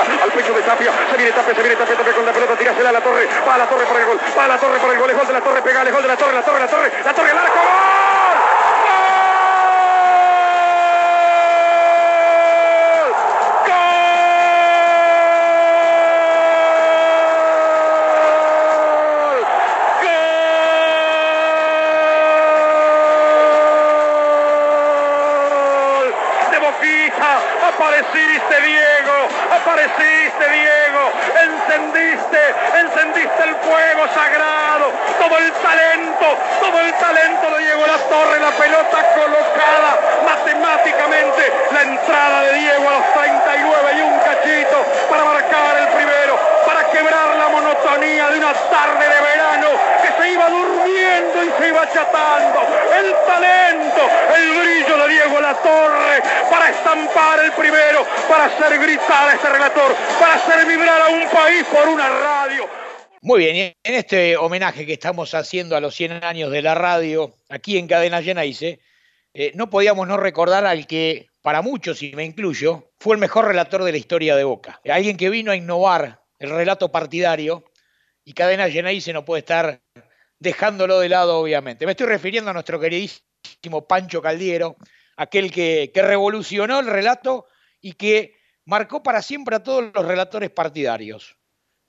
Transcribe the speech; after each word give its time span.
al 0.00 0.32
pecho 0.32 0.52
de 0.52 0.62
Tapia. 0.62 0.92
Se 1.10 1.16
viene 1.16 1.32
Tapia, 1.32 1.54
se 1.54 1.62
viene 1.62 1.76
Tapia, 1.76 1.96
Tapia 1.96 2.12
con 2.12 2.26
la 2.26 2.32
pelota, 2.32 2.54
tirásela 2.56 2.88
a 2.90 2.92
la 2.92 3.00
torre. 3.00 3.28
Va 3.46 3.54
a 3.54 3.58
la 3.58 3.66
torre 3.66 3.84
por 3.86 4.00
el 4.00 4.06
gol. 4.06 4.20
Va 4.36 4.44
a 4.44 4.48
la 4.48 4.58
torre 4.58 4.78
por 4.78 4.90
el 4.92 4.98
gol. 4.98 5.12
gol 5.12 5.26
de 5.26 5.32
la 5.32 5.40
torre, 5.40 5.62
pegale, 5.62 5.90
gol 5.90 6.02
de 6.02 6.08
la 6.08 6.16
torre, 6.16 6.34
la 6.34 6.42
torre, 6.42 6.60
la 6.60 6.68
torre, 6.68 6.92
la 7.04 7.14
torre, 7.14 7.30
el. 7.30 7.38
Apareciste 27.78 28.60
Diego, 28.62 29.16
apareciste 29.54 30.44
Diego, 30.50 31.02
encendiste, 31.40 32.40
encendiste 32.80 33.42
el 33.44 33.54
fuego 33.56 34.02
sagrado, 34.14 34.92
todo 35.18 35.38
el 35.38 35.52
talento, 35.52 36.26
todo 36.60 36.80
el 36.80 36.92
talento 36.94 37.50
de 37.50 37.64
Diego 37.64 37.86
La 37.86 37.98
Torre, 38.08 38.40
la 38.40 38.50
pelota 38.50 38.98
colocada 39.14 39.98
matemáticamente, 40.24 41.52
la 41.72 41.82
entrada 41.82 42.42
de 42.42 42.52
Diego 42.54 42.88
a 42.88 42.92
los 42.98 43.12
39 43.14 43.92
y 43.96 44.00
un 44.02 44.18
cachito 44.20 44.78
para 45.10 45.24
marcar 45.24 45.76
el 45.78 45.88
primero, 45.88 46.38
para 46.66 46.90
quebrar 46.90 47.36
la 47.36 47.48
monotonía 47.48 48.30
de 48.30 48.37
una 48.48 48.70
tarde 48.70 49.04
de 49.04 49.20
verano 49.20 49.68
que 50.00 50.22
se 50.22 50.32
iba 50.32 50.48
durmiendo 50.48 51.44
y 51.44 51.60
se 51.60 51.68
iba 51.68 51.82
achatando, 51.82 52.60
el 52.98 53.12
talento, 53.26 54.00
el 54.36 54.60
brillo 54.60 54.96
de 54.96 55.12
Diego 55.12 55.40
La 55.40 55.54
Torre 55.54 56.22
para 56.50 56.70
estampar 56.70 57.44
el 57.44 57.52
primero, 57.52 58.06
para 58.26 58.46
hacer 58.46 58.78
gritar 58.78 59.28
a 59.28 59.34
este 59.34 59.48
relator, 59.50 59.94
para 60.18 60.34
hacer 60.34 60.66
vibrar 60.66 61.00
a 61.02 61.08
un 61.08 61.28
país 61.28 61.64
por 61.64 61.88
una 61.88 62.08
radio. 62.08 62.66
Muy 63.20 63.40
bien, 63.40 63.74
en 63.82 63.94
este 63.94 64.36
homenaje 64.38 64.86
que 64.86 64.94
estamos 64.94 65.34
haciendo 65.34 65.76
a 65.76 65.80
los 65.80 65.94
100 65.94 66.24
años 66.24 66.50
de 66.50 66.62
la 66.62 66.74
radio, 66.74 67.34
aquí 67.50 67.76
en 67.76 67.86
Cadena 67.86 68.22
Geneise, 68.22 68.80
eh, 69.34 69.52
no 69.56 69.68
podíamos 69.68 70.08
no 70.08 70.16
recordar 70.16 70.64
al 70.64 70.86
que, 70.86 71.26
para 71.42 71.60
muchos, 71.60 72.02
y 72.02 72.12
me 72.14 72.24
incluyo, 72.24 72.92
fue 72.98 73.14
el 73.16 73.20
mejor 73.20 73.46
relator 73.46 73.84
de 73.84 73.92
la 73.92 73.98
historia 73.98 74.36
de 74.36 74.44
Boca. 74.44 74.80
Alguien 74.88 75.18
que 75.18 75.28
vino 75.28 75.52
a 75.52 75.56
innovar 75.56 76.22
el 76.38 76.50
relato 76.50 76.90
partidario, 76.90 77.64
y 78.28 78.34
Cadena 78.34 78.68
Geneise 78.68 79.14
no 79.14 79.24
puede 79.24 79.40
estar 79.40 79.80
dejándolo 80.38 81.00
de 81.00 81.08
lado, 81.08 81.38
obviamente. 81.38 81.86
Me 81.86 81.92
estoy 81.92 82.08
refiriendo 82.08 82.50
a 82.50 82.52
nuestro 82.52 82.78
queridísimo 82.78 83.88
Pancho 83.88 84.20
Caldiero, 84.20 84.76
aquel 85.16 85.50
que, 85.50 85.90
que 85.94 86.02
revolucionó 86.02 86.80
el 86.80 86.88
relato 86.88 87.46
y 87.80 87.94
que 87.94 88.36
marcó 88.66 89.02
para 89.02 89.22
siempre 89.22 89.56
a 89.56 89.62
todos 89.62 89.90
los 89.94 90.04
relatores 90.04 90.50
partidarios. 90.50 91.38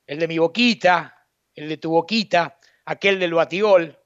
El 0.07 0.17
de 0.17 0.29
mi 0.29 0.37
boquita, 0.37 1.27
el 1.55 1.67
de 1.67 1.75
tu 1.75 1.89
boquita, 1.89 2.57
aquel 2.85 3.19
del 3.19 3.33
batigol. 3.33 3.99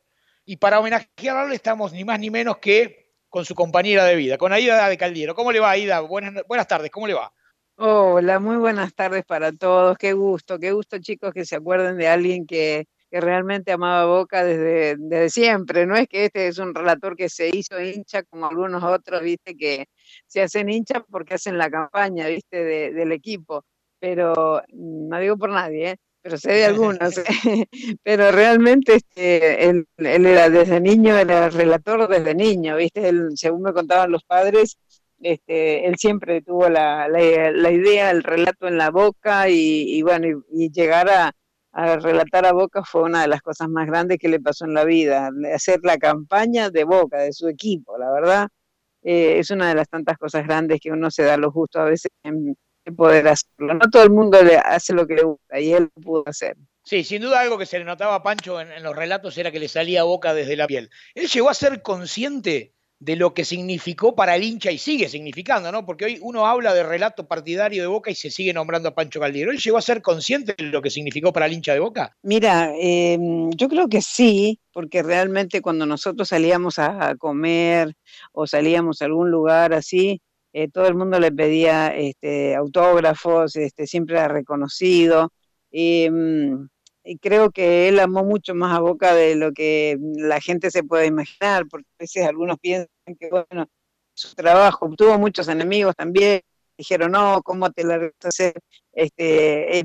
Y 0.44 0.56
para 0.56 0.80
homenajearlo 0.80 1.54
estamos 1.54 1.94
ni 1.94 2.04
más 2.04 2.20
ni 2.20 2.32
menos 2.32 2.58
que 2.58 3.14
con 3.30 3.46
su 3.46 3.54
compañera 3.54 4.06
de 4.06 4.16
vida, 4.16 4.40
con 4.40 4.54
Aida 4.54 4.90
de 4.90 4.98
Caldiero. 4.98 5.36
¿Cómo 5.36 5.52
le 5.52 5.60
va, 5.60 5.70
Aida? 5.70 6.00
Buenas, 6.00 6.44
buenas 6.48 6.68
tardes, 6.68 6.90
¿cómo 6.90 7.06
le 7.06 7.14
va? 7.14 7.32
Hola, 7.78 8.40
muy 8.40 8.58
buenas 8.58 8.94
tardes 8.94 9.26
para 9.26 9.52
todos. 9.52 9.98
Qué 9.98 10.14
gusto, 10.14 10.60
qué 10.60 10.72
gusto, 10.72 11.00
chicos, 11.00 11.34
que 11.34 11.44
se 11.46 11.56
acuerden 11.56 11.98
de 11.98 12.08
alguien 12.08 12.46
que, 12.46 12.86
que 13.10 13.20
realmente 13.20 13.72
amaba 13.72 14.06
Boca 14.06 14.44
desde, 14.44 14.96
desde 15.00 15.30
siempre. 15.30 15.86
No 15.88 15.96
es 15.96 16.08
que 16.08 16.26
este 16.26 16.48
es 16.48 16.60
un 16.60 16.74
relator 16.76 17.16
que 17.16 17.30
se 17.30 17.50
hizo 17.52 17.82
hincha 17.82 18.24
como 18.24 18.48
algunos 18.48 18.84
otros, 18.84 19.22
viste, 19.22 19.56
que 19.56 19.88
se 20.28 20.42
hacen 20.44 20.70
hincha 20.70 21.04
porque 21.10 21.34
hacen 21.34 21.58
la 21.58 21.70
campaña, 21.70 22.28
viste, 22.28 22.64
del 22.64 23.12
equipo. 23.12 23.66
Pero 24.00 24.62
no 24.72 25.20
digo 25.20 25.38
por 25.38 25.50
nadie, 25.50 25.92
¿eh? 25.92 25.98
pero 26.24 26.38
sé 26.38 26.54
de 26.54 26.66
algunos. 26.66 27.22
pero 28.04 28.32
realmente 28.32 28.96
este, 28.96 29.70
él, 29.70 29.88
era 29.98 30.50
desde 30.50 30.80
niño, 30.80 31.18
era 31.18 31.50
relator 31.50 32.08
desde 32.08 32.34
niño, 32.34 32.78
viste, 32.78 33.10
él, 33.10 33.30
según 33.36 33.64
me 33.64 33.74
contaban 33.74 34.12
los 34.12 34.24
padres, 34.24 34.78
este, 35.24 35.88
él 35.88 35.96
siempre 35.98 36.42
tuvo 36.42 36.70
la, 36.70 37.08
idea, 37.72 38.12
el 38.12 38.24
relato 38.24 38.68
en 38.68 38.78
la 38.78 38.92
boca 38.92 39.48
y, 39.50 40.02
bueno, 40.02 40.44
y 40.52 40.70
llegar 40.70 41.10
a, 41.10 41.32
relatar 41.74 42.46
a 42.46 42.52
Boca 42.52 42.84
fue 42.84 43.02
una 43.02 43.24
de 43.24 43.28
las 43.28 43.42
cosas 43.42 43.68
más 43.68 43.88
grandes 43.88 44.20
que 44.20 44.28
le 44.28 44.40
pasó 44.40 44.66
en 44.66 44.76
la 44.76 44.84
vida, 44.84 45.32
hacer 45.56 45.80
la 45.82 45.98
campaña 45.98 46.70
de 46.70 46.84
Boca, 46.84 47.18
de 47.20 47.34
su 47.34 47.48
equipo, 47.48 47.98
la 47.98 48.12
verdad, 48.12 48.48
eh, 49.02 49.40
es 49.40 49.50
una 49.50 49.70
de 49.70 49.76
las 49.76 49.90
tantas 49.90 50.18
cosas 50.18 50.46
grandes 50.46 50.80
que 50.80 50.92
uno 50.92 51.10
se 51.10 51.24
da 51.24 51.36
los 51.36 51.52
gustos 51.52 51.82
a 51.82 51.86
veces 51.86 52.12
en, 52.22 52.56
poder 52.96 53.28
hacerlo. 53.28 53.74
No 53.74 53.90
todo 53.90 54.04
el 54.04 54.12
mundo 54.12 54.44
le 54.44 54.58
hace 54.58 54.94
lo 54.94 55.08
que 55.08 55.16
le 55.16 55.24
gusta 55.24 55.60
y 55.60 55.74
él 55.74 55.90
pudo 55.90 56.24
hacer. 56.28 56.58
Sí, 56.84 57.04
sin 57.04 57.22
duda 57.22 57.40
algo 57.40 57.58
que 57.58 57.66
se 57.66 57.80
le 57.80 57.86
notaba 57.86 58.16
a 58.16 58.24
Pancho 58.24 58.60
en, 58.60 58.72
en 58.72 58.84
los 58.84 58.96
relatos 58.96 59.38
era 59.38 59.52
que 59.52 59.60
le 59.60 59.70
salía 59.70 60.04
Boca 60.04 60.34
desde 60.34 60.58
la 60.58 60.68
piel. 60.68 60.90
Él 61.16 61.28
llegó 61.28 61.50
a 61.50 61.54
ser 61.54 61.82
consciente 61.82 62.74
de 63.04 63.18
lo 63.18 63.34
que 63.34 63.44
significó 63.44 64.16
para 64.16 64.38
el 64.38 64.44
hincha 64.44 64.72
y 64.72 64.78
sigue 64.78 65.10
significando, 65.10 65.72
¿no? 65.74 65.86
Porque 65.86 66.06
hoy 66.06 66.20
uno 66.22 66.48
habla 66.48 66.74
de 66.74 66.84
relato 66.84 67.28
partidario 67.28 67.82
de 67.82 67.88
Boca 67.88 68.10
y 68.10 68.16
se 68.16 68.32
sigue 68.32 68.54
nombrando 68.54 68.88
a 68.88 68.96
Pancho 68.96 69.20
Caldiero. 69.20 69.52
¿Él 69.52 69.58
llegó 69.58 69.78
a 69.78 69.82
ser 69.82 70.02
consciente 70.02 70.56
de 70.58 70.64
lo 70.66 70.82
que 70.82 70.90
significó 70.90 71.34
para 71.34 71.48
el 71.48 71.54
hincha 71.54 71.74
de 71.74 71.82
Boca? 71.82 72.16
Mira, 72.24 72.72
em, 72.80 73.50
yo 73.52 73.68
creo 73.68 73.90
que 73.90 74.02
sí, 74.02 74.58
porque 74.72 75.04
realmente 75.04 75.62
cuando 75.62 75.86
nosotros 75.86 76.30
salíamos 76.30 76.80
a, 76.80 77.16
comer 77.18 77.94
o 78.32 78.48
salíamos 78.48 79.02
a 79.02 79.06
algún 79.06 79.30
lugar 79.30 79.74
así, 79.74 80.22
eh, 80.54 80.70
todo 80.70 80.88
el 80.88 80.96
mundo 80.96 81.20
le 81.20 81.32
pedía 81.34 81.94
este, 81.94 82.56
autógrafos, 82.56 83.58
este, 83.58 83.86
siempre 83.86 84.16
era 84.16 84.30
reconocido. 84.30 85.34
Em, 85.72 86.70
y 87.04 87.18
creo 87.18 87.52
que 87.52 87.90
él 87.90 88.00
amó 88.00 88.24
mucho 88.24 88.56
más 88.56 88.78
a 88.78 88.80
Boca 88.80 89.14
de 89.14 89.36
lo 89.36 89.52
que 89.52 89.98
la 90.16 90.40
gente 90.40 90.72
se 90.72 90.84
puede 90.84 91.08
imaginar, 91.08 91.66
porque 91.70 91.88
a 92.00 92.04
veces 92.04 92.26
algunos 92.26 92.58
piensan 92.60 92.93
que, 93.20 93.30
bueno, 93.30 93.68
su 94.14 94.34
trabajo, 94.36 94.90
tuvo 94.96 95.18
muchos 95.18 95.48
enemigos 95.48 95.96
también, 95.96 96.42
dijeron, 96.78 97.12
no, 97.12 97.42
¿cómo 97.44 97.72
te 97.72 97.84
la 97.84 98.12
hacer 98.24 98.54
este, 98.94 99.80
eh, 99.80 99.84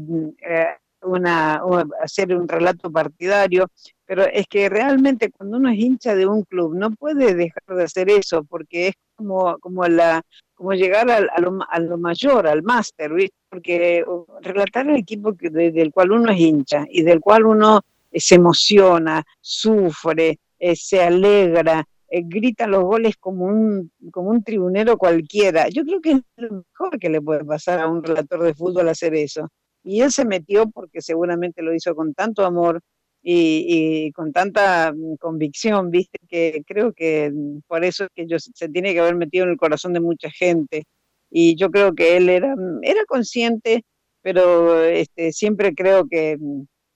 una, 1.02 1.62
hacer 2.02 2.34
un 2.34 2.48
relato 2.48 2.90
partidario? 2.90 3.68
Pero 4.06 4.24
es 4.24 4.46
que 4.46 4.68
realmente 4.68 5.30
cuando 5.30 5.58
uno 5.58 5.70
es 5.70 5.78
hincha 5.78 6.14
de 6.14 6.26
un 6.26 6.42
club, 6.42 6.74
no 6.74 6.90
puede 6.92 7.34
dejar 7.34 7.62
de 7.68 7.84
hacer 7.84 8.10
eso, 8.10 8.44
porque 8.44 8.88
es 8.88 8.94
como, 9.16 9.58
como 9.58 9.86
la, 9.86 10.22
como 10.54 10.72
llegar 10.74 11.10
a, 11.10 11.40
lo, 11.40 11.98
mayor, 11.98 12.46
al 12.46 12.62
máster, 12.62 13.12
porque 13.48 14.04
relatar 14.42 14.88
el 14.88 14.96
equipo 14.96 15.34
que, 15.34 15.50
del 15.50 15.92
cual 15.92 16.12
uno 16.12 16.32
es 16.32 16.38
hincha 16.38 16.86
y 16.90 17.02
del 17.02 17.20
cual 17.20 17.46
uno 17.46 17.82
se 18.12 18.36
emociona, 18.36 19.24
sufre, 19.40 20.38
eh, 20.58 20.74
se 20.74 21.02
alegra, 21.02 21.86
eh, 22.10 22.22
grita 22.24 22.66
los 22.66 22.84
goles 22.84 23.16
como 23.18 23.46
un, 23.46 23.92
como 24.12 24.30
un 24.30 24.42
tribunero 24.42 24.96
cualquiera. 24.98 25.68
Yo 25.68 25.84
creo 25.84 26.00
que 26.00 26.12
es 26.12 26.22
lo 26.36 26.64
mejor 26.70 26.98
que 26.98 27.08
le 27.10 27.20
puede 27.20 27.44
pasar 27.44 27.80
a 27.80 27.88
un 27.88 28.02
relator 28.02 28.42
de 28.42 28.54
fútbol 28.54 28.88
hacer 28.88 29.14
eso. 29.14 29.48
Y 29.84 30.00
él 30.00 30.10
se 30.12 30.24
metió 30.24 30.68
porque 30.70 31.00
seguramente 31.02 31.62
lo 31.62 31.74
hizo 31.74 31.94
con 31.94 32.14
tanto 32.14 32.44
amor, 32.44 32.80
y, 33.22 34.12
con 34.12 34.32
tanta 34.32 34.92
mm, 34.92 35.16
convicción, 35.16 35.90
viste, 35.90 36.18
que 36.28 36.62
creo 36.66 36.92
que 36.92 37.30
mm, 37.32 37.60
por 37.66 37.84
eso 37.84 38.04
es 38.04 38.10
que 38.14 38.38
se 38.38 38.68
tiene 38.68 38.92
que 38.92 39.00
haber 39.00 39.16
metido 39.16 39.44
en 39.44 39.50
el 39.50 39.56
corazón 39.56 39.92
de 39.92 40.00
mucha 40.00 40.30
gente. 40.30 40.84
Y 41.30 41.56
yo 41.56 41.70
creo 41.70 41.94
que 41.94 42.16
él 42.16 42.28
era, 42.28 42.54
mm, 42.56 42.80
era 42.82 43.00
consciente, 43.06 43.84
pero 44.22 44.82
este, 44.84 45.32
siempre 45.32 45.74
creo 45.74 46.06
que, 46.08 46.38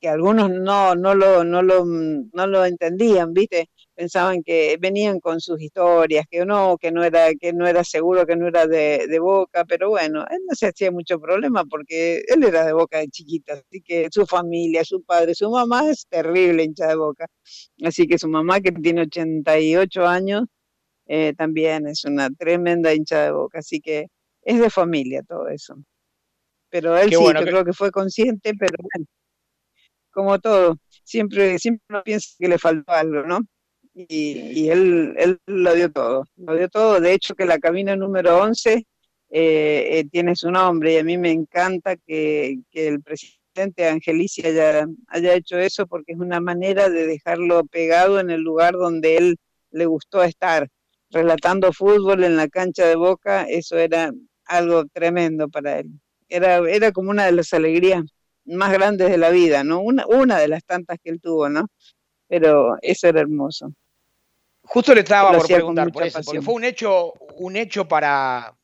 que 0.01 0.09
algunos 0.09 0.51
no, 0.51 0.95
no, 0.95 1.15
lo, 1.15 1.45
no, 1.45 1.63
lo, 1.63 1.85
no 1.85 2.47
lo 2.47 2.65
entendían, 2.65 3.33
viste 3.35 3.69
pensaban 3.95 4.43
que 4.43 4.77
venían 4.81 5.21
con 5.21 5.41
sus 5.41 5.61
historias, 5.61 6.27
que 6.31 6.45
no, 6.45 6.77
que 6.79 6.91
no 6.93 7.05
era, 7.05 7.35
que 7.35 7.53
no 7.53 7.67
era 7.67 7.85
seguro, 7.85 8.27
que 8.27 8.37
no 8.37 8.49
era 8.49 8.67
de, 8.67 9.19
boca, 9.21 9.65
pero 9.65 9.91
bueno, 9.91 10.25
él 10.31 10.39
no 10.49 10.55
se 10.55 10.67
hacía 10.69 10.91
mucho 10.91 11.21
problema 11.21 11.65
porque 11.65 12.23
él 12.29 12.45
era 12.45 12.65
de 12.65 12.73
boca 12.73 12.99
de 12.99 13.09
chiquita, 13.09 13.55
así 13.55 13.83
que 13.83 14.09
su 14.11 14.27
familia, 14.27 14.85
su 14.85 15.03
padre, 15.03 15.35
su 15.35 15.51
mamá 15.51 15.89
es 15.91 16.07
terrible 16.09 16.65
hincha 16.65 16.89
de 16.89 16.97
boca. 16.97 17.27
Así 17.85 18.07
que 18.07 18.19
su 18.19 18.29
mamá, 18.29 18.61
que 18.61 18.73
tiene 18.73 19.03
88 19.03 20.07
años, 20.07 20.45
eh, 21.07 21.35
también 21.37 21.87
es 21.87 22.05
una 22.05 22.31
tremenda 22.31 22.95
hincha 22.95 23.25
de 23.25 23.33
boca, 23.33 23.59
así 23.59 23.81
que 23.81 24.07
es 24.43 24.61
de 24.61 24.71
familia 24.71 25.23
todo 25.23 25.49
eso. 25.49 25.77
Pero 26.71 26.97
él 26.97 27.11
sí, 27.11 27.17
yo 27.17 27.33
creo 27.33 27.65
que 27.65 27.73
fue 27.75 27.91
consciente, 27.91 28.53
pero 28.59 28.77
bueno, 28.81 29.07
como 30.11 30.39
todo, 30.39 30.77
siempre, 31.05 31.59
siempre 31.59 31.85
uno 31.91 32.03
piensa 32.03 32.29
que 32.39 32.49
le 32.49 32.59
faltó 32.59 32.93
algo, 32.93 33.23
¿no? 33.25 33.41
Y, 33.95 34.69
él, 34.69 35.15
él 35.19 35.39
lo 35.47 35.75
dio 35.75 35.91
todo, 35.91 36.27
lo 36.37 36.57
dio 36.57 36.69
todo. 36.69 37.01
De 37.01 37.13
hecho, 37.13 37.35
que 37.35 37.45
la 37.45 37.59
cabina 37.59 37.97
número 37.97 38.39
11 38.39 38.87
eh, 39.31 39.99
eh, 39.99 40.05
tiene 40.11 40.37
su 40.37 40.51
nombre 40.51 40.95
y 40.95 40.99
a 40.99 41.05
mí 41.05 41.19
me 41.19 41.31
encanta 41.31 41.97
que, 41.97 42.59
el 42.73 43.03
presidente 43.03 43.89
Angelici 43.89 44.47
haya, 44.47 44.87
haya 45.09 45.35
hecho 45.35 45.59
eso 45.59 45.87
porque 45.87 46.13
es 46.13 46.19
una 46.19 46.41
manera 46.41 46.89
de 46.89 47.07
dejarlo 47.07 47.65
pegado 47.67 48.21
en 48.21 48.31
el 48.31 48.41
lugar 48.41 48.75
donde 48.75 49.17
él 49.17 49.37
le 49.71 49.87
gustó 49.87 50.23
estar, 50.23 50.69
relatando 51.11 51.73
fútbol 51.73 52.25
en 52.25 52.37
la 52.37 52.49
cancha 52.49 52.87
de 52.87 52.97
Boca, 52.97 53.45
eso 53.45 53.79
era 53.79 54.13
algo 54.47 54.85
tremendo 54.87 55.49
para 55.49 55.81
él. 55.81 55.91
era, 56.29 56.57
era 56.71 56.93
como 56.93 57.11
una 57.11 57.27
de 57.27 57.33
las 57.33 57.53
alegrías 57.55 58.03
más 58.45 58.73
grandes 58.73 59.11
de 59.11 59.19
la 59.19 59.31
vida, 59.31 59.65
¿no? 59.65 59.81
Una, 59.81 60.07
una 60.07 60.39
de 60.39 60.49
las 60.49 60.65
tantas 60.65 60.99
que 61.03 61.11
él 61.11 61.21
tuvo, 61.21 61.49
¿no? 61.49 61.69
Pero 62.29 62.77
eso 62.83 63.09
era 63.09 63.21
hermoso. 63.21 63.73
Justo 64.65 64.95
le 64.95 65.01
estaba 65.01 65.33
por 65.33 65.47
preguntar 65.47 65.91
por 65.93 66.05
eso, 66.05 66.21
porque 66.25 66.43
fue 66.43 66.55
un 66.55 66.65
hecho, 66.65 67.13
un 67.37 67.57
hecho 67.57 67.89
para, 67.89 68.55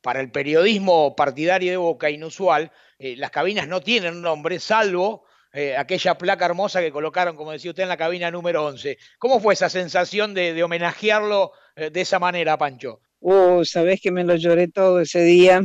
para 0.00 0.20
el 0.20 0.30
periodismo 0.30 1.14
partidario 1.16 1.70
de 1.70 1.76
Boca 1.76 2.10
inusual. 2.10 2.70
Eh, 2.98 3.16
las 3.16 3.30
cabinas 3.30 3.66
no 3.66 3.80
tienen 3.80 4.16
un 4.16 4.22
nombre, 4.22 4.60
salvo 4.60 5.24
eh, 5.52 5.76
aquella 5.76 6.16
placa 6.16 6.44
hermosa 6.44 6.80
que 6.80 6.92
colocaron, 6.92 7.36
como 7.36 7.52
decía 7.52 7.72
usted, 7.72 7.82
en 7.82 7.88
la 7.88 7.96
cabina 7.96 8.30
número 8.30 8.64
11. 8.66 8.98
¿Cómo 9.18 9.40
fue 9.40 9.54
esa 9.54 9.68
sensación 9.68 10.32
de, 10.34 10.62
homenajearlo 10.62 11.52
eh, 11.74 11.90
de 11.90 12.00
esa 12.00 12.18
manera, 12.18 12.56
Pancho? 12.56 13.00
Uh, 13.18 13.64
sabés 13.64 14.00
que 14.00 14.12
me 14.12 14.24
lo 14.24 14.36
lloré 14.36 14.68
todo 14.68 15.00
ese 15.00 15.22
día, 15.22 15.60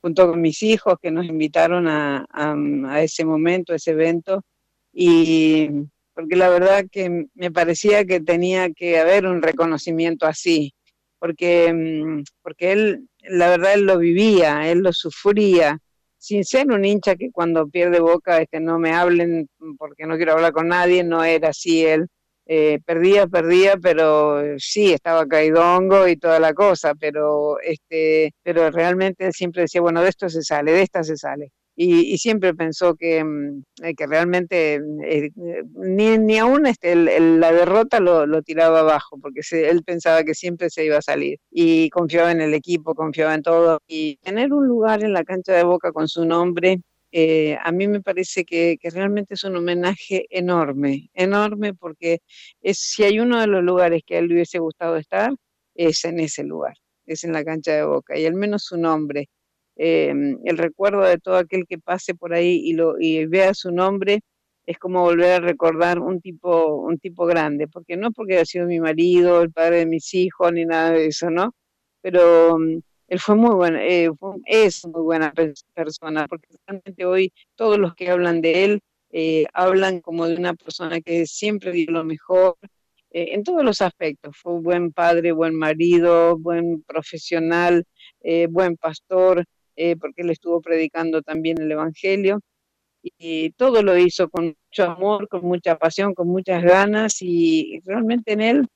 junto 0.00 0.28
con 0.28 0.40
mis 0.40 0.62
hijos 0.62 0.96
que 1.00 1.10
nos 1.10 1.26
invitaron 1.26 1.86
a, 1.88 2.26
a 2.32 3.02
ese 3.02 3.24
momento, 3.24 3.72
a 3.72 3.76
ese 3.76 3.92
evento. 3.92 4.42
Y 4.92 5.70
porque 6.18 6.34
la 6.34 6.48
verdad 6.48 6.84
que 6.90 7.26
me 7.34 7.52
parecía 7.52 8.04
que 8.04 8.18
tenía 8.18 8.70
que 8.70 8.98
haber 8.98 9.24
un 9.24 9.40
reconocimiento 9.40 10.26
así, 10.26 10.74
porque, 11.20 11.72
mm, 11.72 12.24
porque 12.42 12.72
él, 12.72 13.08
la 13.22 13.48
verdad, 13.48 13.74
él 13.74 13.82
lo 13.82 13.98
vivía, 13.98 14.68
él 14.68 14.80
lo 14.80 14.92
sufría, 14.92 15.78
sin 16.16 16.42
ser 16.44 16.72
un 16.72 16.84
hincha 16.84 17.14
que 17.14 17.30
cuando 17.30 17.68
pierde 17.68 18.00
boca 18.00 18.42
este, 18.42 18.58
no 18.58 18.80
me 18.80 18.90
hablen 18.94 19.48
porque 19.78 20.06
no 20.06 20.16
quiero 20.16 20.32
hablar 20.32 20.52
con 20.52 20.66
nadie, 20.66 21.04
no 21.04 21.22
era 21.22 21.50
así 21.50 21.86
él. 21.86 22.08
Eh, 22.46 22.80
perdía, 22.84 23.28
perdía, 23.28 23.76
pero 23.76 24.58
sí, 24.58 24.92
estaba 24.92 25.24
caidongo 25.28 26.08
y 26.08 26.16
toda 26.16 26.40
la 26.40 26.52
cosa, 26.52 26.96
pero, 26.96 27.60
este, 27.60 28.32
pero 28.42 28.72
realmente 28.72 29.26
él 29.26 29.32
siempre 29.34 29.62
decía, 29.62 29.82
bueno, 29.82 30.02
de 30.02 30.08
esto 30.08 30.28
se 30.28 30.42
sale, 30.42 30.72
de 30.72 30.82
esta 30.82 31.04
se 31.04 31.16
sale 31.16 31.52
y, 31.80 32.18
siempre 32.18 32.54
pensó 32.54 32.96
que, 32.96 33.22
mm, 33.22 33.62
eh, 33.84 33.94
que 33.94 34.06
realmente 34.08 34.80
eh, 35.04 35.30
ni, 35.76 36.18
ni 36.18 36.38
aún 36.38 36.66
este, 36.66 36.96
la 36.96 37.52
derrota 37.52 38.00
lo, 38.00 38.42
tiraba 38.42 38.80
abajo, 38.80 39.18
porque 39.20 39.42
él 39.52 39.84
pensaba 39.84 40.24
que 40.24 40.34
siempre 40.34 40.70
se 40.70 40.84
iba 40.84 40.96
a 40.98 41.02
salir 41.02 41.38
y 41.50 41.88
confiaba 41.90 42.32
en 42.32 42.40
el 42.40 42.52
equipo, 42.54 42.94
confiaba 42.96 43.34
en 43.34 43.42
todo. 43.42 43.80
Y 43.86 44.16
tener 44.16 44.52
un 44.52 44.66
lugar 44.66 45.04
en 45.04 45.12
la 45.12 45.22
cancha 45.22 45.52
de 45.52 45.62
Boca 45.62 45.92
con 45.92 46.08
su 46.08 46.24
nombre, 46.24 46.80
eh, 47.12 47.56
a 47.62 47.70
mí 47.70 47.86
me 47.86 48.00
parece 48.02 48.44
que, 48.44 48.76
que, 48.80 48.90
realmente 48.90 49.34
es 49.34 49.44
un 49.44 49.56
homenaje 49.56 50.26
enorme, 50.30 51.10
enorme, 51.14 51.74
porque 51.74 52.18
si 52.72 53.04
hay 53.04 53.20
uno 53.20 53.40
de 53.40 53.46
los 53.46 53.62
lugares 53.62 54.02
que 54.04 54.16
a 54.16 54.18
él 54.18 54.28
le 54.28 54.34
hubiese 54.34 54.58
gustado 54.58 54.96
estar, 54.96 55.30
es 55.74 56.04
en 56.04 56.18
ese 56.20 56.42
lugar, 56.44 56.74
es 57.06 57.22
en 57.24 57.32
la 57.32 57.44
cancha 57.44 57.72
de 57.72 57.84
Boca, 57.84 58.18
y 58.18 58.26
al 58.26 58.34
menos 58.34 58.64
su 58.64 58.76
nombre 58.78 59.28
Em, 59.78 60.38
el 60.44 60.58
recuerdo 60.58 61.02
de 61.02 61.18
todo 61.18 61.36
aquel 61.36 61.64
que 61.66 61.78
pase 61.78 62.14
por 62.14 62.34
ahí 62.34 62.60
y, 62.64 62.72
lo, 62.74 62.94
vea 63.28 63.54
su 63.54 63.70
nombre 63.70 64.20
es 64.66 64.78
como 64.78 65.02
volver 65.02 65.32
a 65.32 65.40
recordar 65.40 66.00
un 66.00 66.20
tipo, 66.20 66.76
un 66.76 66.98
tipo 66.98 67.26
grande, 67.26 67.68
porque 67.68 67.96
no 67.96 68.10
porque 68.12 68.34
haya 68.34 68.44
sido 68.44 68.66
mi 68.66 68.80
marido, 68.80 69.40
el 69.40 69.52
padre 69.52 69.78
de 69.78 69.86
mis 69.86 70.12
hijos, 70.14 70.52
ni 70.52 70.66
nada 70.66 70.90
de 70.90 71.06
eso, 71.06 71.30
¿no? 71.30 71.54
Pero 72.02 72.58
mm, 72.58 72.80
él 73.08 73.20
fue 73.20 73.36
muy 73.36 73.54
bueno, 73.54 73.78
eh, 73.78 74.10
es 74.46 74.86
muy 74.86 75.02
buena 75.02 75.32
persona, 75.74 76.26
porque 76.28 76.48
realmente 76.66 77.06
hoy 77.06 77.32
todos 77.54 77.78
los 77.78 77.94
que 77.94 78.10
hablan 78.10 78.42
de 78.42 78.64
él 78.64 78.80
eh, 79.10 79.46
hablan 79.54 80.00
como 80.00 80.26
de 80.26 80.36
una 80.36 80.54
persona 80.54 81.00
que 81.00 81.24
siempre 81.26 81.72
dio 81.72 81.90
lo 81.90 82.04
mejor, 82.04 82.56
eh, 83.10 83.28
en 83.32 83.44
todos 83.44 83.64
los 83.64 83.80
aspectos. 83.80 84.36
Fue 84.36 84.52
un 84.54 84.62
buen 84.62 84.92
padre, 84.92 85.32
buen 85.32 85.54
marido, 85.54 86.36
buen 86.36 86.82
profesional, 86.82 87.84
buen 88.50 88.76
pastor, 88.76 89.44
eh, 89.78 89.96
porque 89.96 90.22
él 90.22 90.30
estuvo 90.30 90.60
predicando 90.60 91.22
también 91.22 91.60
el 91.60 91.70
Evangelio 91.70 92.40
y 93.02 93.50
todo 93.52 93.82
lo 93.82 93.96
hizo 93.96 94.28
con 94.28 94.46
mucho 94.46 94.84
amor, 94.84 95.28
con 95.28 95.42
mucha 95.44 95.78
pasión, 95.78 96.14
con 96.14 96.28
muchas 96.28 96.64
ganas 96.64 97.22
y 97.22 97.80
realmente 97.84 98.32
en 98.32 98.40
él, 98.40 98.66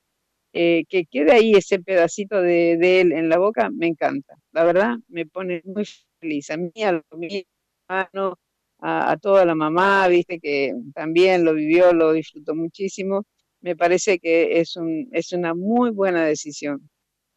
eh, 0.52 0.84
que 0.88 1.06
quede 1.06 1.32
ahí 1.32 1.54
ese 1.54 1.80
pedacito 1.80 2.40
de, 2.40 3.00
él 3.00 3.12
en 3.12 3.28
la 3.28 3.38
boca, 3.38 3.68
me 3.70 3.88
encanta. 3.88 4.36
La 4.52 4.64
verdad, 4.64 4.96
me 5.08 5.26
pone 5.26 5.62
muy 5.64 5.84
feliz. 6.20 6.50
A 6.50 6.56
mí, 6.56 6.70
a 6.84 7.02
mi 7.16 7.44
hermano, 7.88 8.38
a, 8.78 9.12
a, 9.12 9.16
toda 9.18 9.44
la 9.44 9.54
mamá, 9.56 10.06
viste 10.08 10.38
que 10.40 10.72
también 10.94 11.44
lo 11.44 11.54
vivió, 11.54 11.92
lo 11.92 12.12
disfrutó 12.12 12.54
muchísimo. 12.54 13.24
Me 13.60 13.76
parece 13.76 14.18
que 14.20 14.60
es, 14.60 14.76
un, 14.76 15.08
es 15.12 15.32
una 15.32 15.54
muy 15.54 15.90
buena 15.90 16.24
decisión 16.24 16.88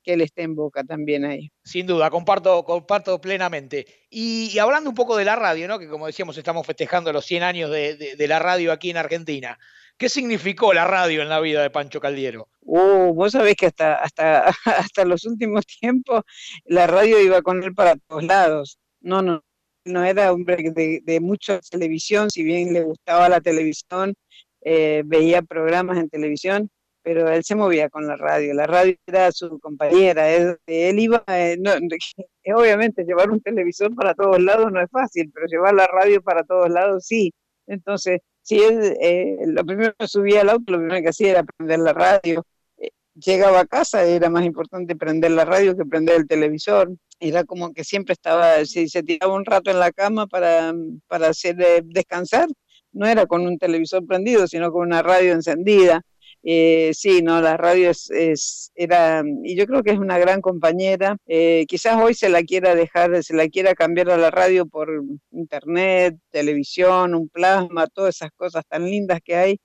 que 0.05 0.13
él 0.13 0.21
esté 0.21 0.43
en 0.43 0.55
Boca 0.55 0.83
también 0.83 1.25
ahí. 1.25 1.51
Sin 1.63 1.87
duda, 1.87 2.09
comparto, 2.11 2.63
comparto 2.63 3.19
plenamente. 3.19 3.85
Y, 4.09 4.57
hablando 4.59 4.89
un 4.89 4.95
poco 4.95 5.17
de 5.17 5.25
la 5.25 5.35
radio, 5.35 5.67
¿no? 5.67 5.79
que 5.79 5.89
como 5.89 6.05
decíamos 6.05 6.37
estamos 6.37 6.65
festejando 6.65 7.11
los 7.11 7.25
100 7.25 7.43
años 7.43 7.71
de, 7.71 8.15
la 8.27 8.39
radio 8.39 8.71
aquí 8.71 8.91
en 8.91 8.97
Argentina. 8.97 9.57
¿Qué 9.97 10.09
significó 10.09 10.73
la 10.73 10.85
radio 10.85 11.21
en 11.21 11.29
la 11.29 11.39
vida 11.39 11.61
de 11.61 11.69
Pancho 11.69 11.99
Caldiero? 11.99 12.49
Uh, 12.61 13.13
vos 13.13 13.31
sabés 13.31 13.55
que 13.55 13.67
hasta, 13.67 13.95
hasta, 13.95 14.45
hasta 14.65 15.05
los 15.05 15.25
últimos 15.25 15.65
tiempos 15.65 16.21
la 16.65 16.85
radio 16.85 17.19
iba 17.19 17.41
con 17.41 17.63
él 17.63 17.73
para 17.73 17.95
todos 17.95 18.23
lados. 18.23 18.77
No, 18.99 19.21
no, 19.21 19.43
no 19.85 20.03
era 20.03 20.31
hombre 20.31 20.57
de, 20.71 21.01
de 21.03 21.19
mucha 21.19 21.59
televisión, 21.61 22.29
si 22.29 22.43
bien 22.43 22.73
le 22.73 22.83
gustaba 22.83 23.29
la 23.29 23.41
televisión, 23.41 24.15
eh, 24.61 25.03
veía 25.05 25.43
programas 25.43 25.97
en 25.97 26.09
televisión, 26.09 26.69
pero 27.05 27.29
él 27.29 27.43
se 27.43 27.53
movía 27.53 27.87
con 27.87 28.07
la 28.07 28.17
radio, 28.17 28.51
la 28.55 28.65
radio 28.65 28.95
era 29.05 29.31
su 29.31 29.59
compañera, 29.59 30.27
él, 30.27 30.57
iba, 30.65 31.23
eh, 31.27 31.55
obviamente 32.55 33.03
llevar 33.03 33.29
un 33.29 33.41
televisor 33.41 33.93
para 33.93 34.15
todos 34.15 34.41
lados 34.41 34.71
no 34.71 34.81
es 34.81 34.89
fácil, 34.89 35.31
pero 35.31 35.45
llevar 35.45 35.75
la 35.75 35.85
radio 35.85 36.19
para 36.23 36.43
todos 36.43 36.67
lados 36.67 37.05
sí. 37.05 37.31
Entonces, 37.67 38.21
si 38.41 38.57
él 38.59 38.97
eh, 38.99 39.37
lo 39.45 39.63
primero 39.63 39.93
que 39.99 40.07
subía 40.07 40.41
al 40.41 40.49
auto, 40.49 40.71
lo 40.71 40.79
primero 40.79 40.99
que 41.03 41.09
hacía 41.09 41.29
era 41.29 41.43
prender 41.43 41.79
la 41.79 41.93
radio. 41.93 42.43
Eh, 42.79 42.89
llegaba 43.13 43.59
a 43.59 43.65
casa, 43.67 44.03
era 44.03 44.31
más 44.31 44.43
importante 44.43 44.95
prender 44.95 45.31
la 45.31 45.45
radio 45.45 45.77
que 45.77 45.85
prender 45.85 46.15
el 46.17 46.27
televisor. 46.27 46.91
Era 47.19 47.43
como 47.43 47.71
que 47.71 47.83
siempre 47.83 48.13
estaba, 48.13 48.65
si 48.65 48.89
se 48.89 49.03
tiraba 49.03 49.35
un 49.35 49.45
rato 49.45 49.69
en 49.69 49.79
la 49.79 49.91
cama 49.91 50.25
para, 50.25 50.73
para 51.07 51.27
hacer 51.27 51.55
descansar, 51.85 52.47
no 52.93 53.05
era 53.05 53.27
con 53.27 53.45
un 53.45 53.59
televisor 53.59 54.05
prendido, 54.07 54.47
sino 54.47 54.71
con 54.71 54.87
una 54.87 55.03
radio 55.03 55.33
encendida 55.33 56.01
eh, 56.47 56.91
sí, 56.93 57.23
no, 57.23 57.41
la 57.41 57.57
radio 57.57 57.89
es, 57.89 58.71
era, 58.75 59.23
y 59.43 59.55
yo 59.57 59.65
creo 59.65 59.81
que 59.81 59.91
es 59.91 59.97
una 59.97 60.19
gran 60.19 60.41
compañera. 60.41 61.17
Eh, 61.25 61.65
quizás 61.67 61.99
hoy 61.99 62.13
se 62.13 62.29
la 62.29 62.43
quiera 62.43 62.75
dejar, 62.75 63.23
se 63.23 63.33
la 63.35 63.47
quiera 63.49 63.73
cambiar 63.73 64.11
a 64.11 64.17
la 64.17 64.29
radio 64.29 64.67
por 64.67 64.89
internet, 65.31 66.17
televisión, 66.29 67.15
un 67.15 67.29
plasma, 67.29 67.87
todas 67.87 68.15
esas 68.17 68.29
cosas 68.35 68.63
tan 68.69 68.85
lindas 68.85 69.21
que 69.23 69.35
hay, 69.35 69.59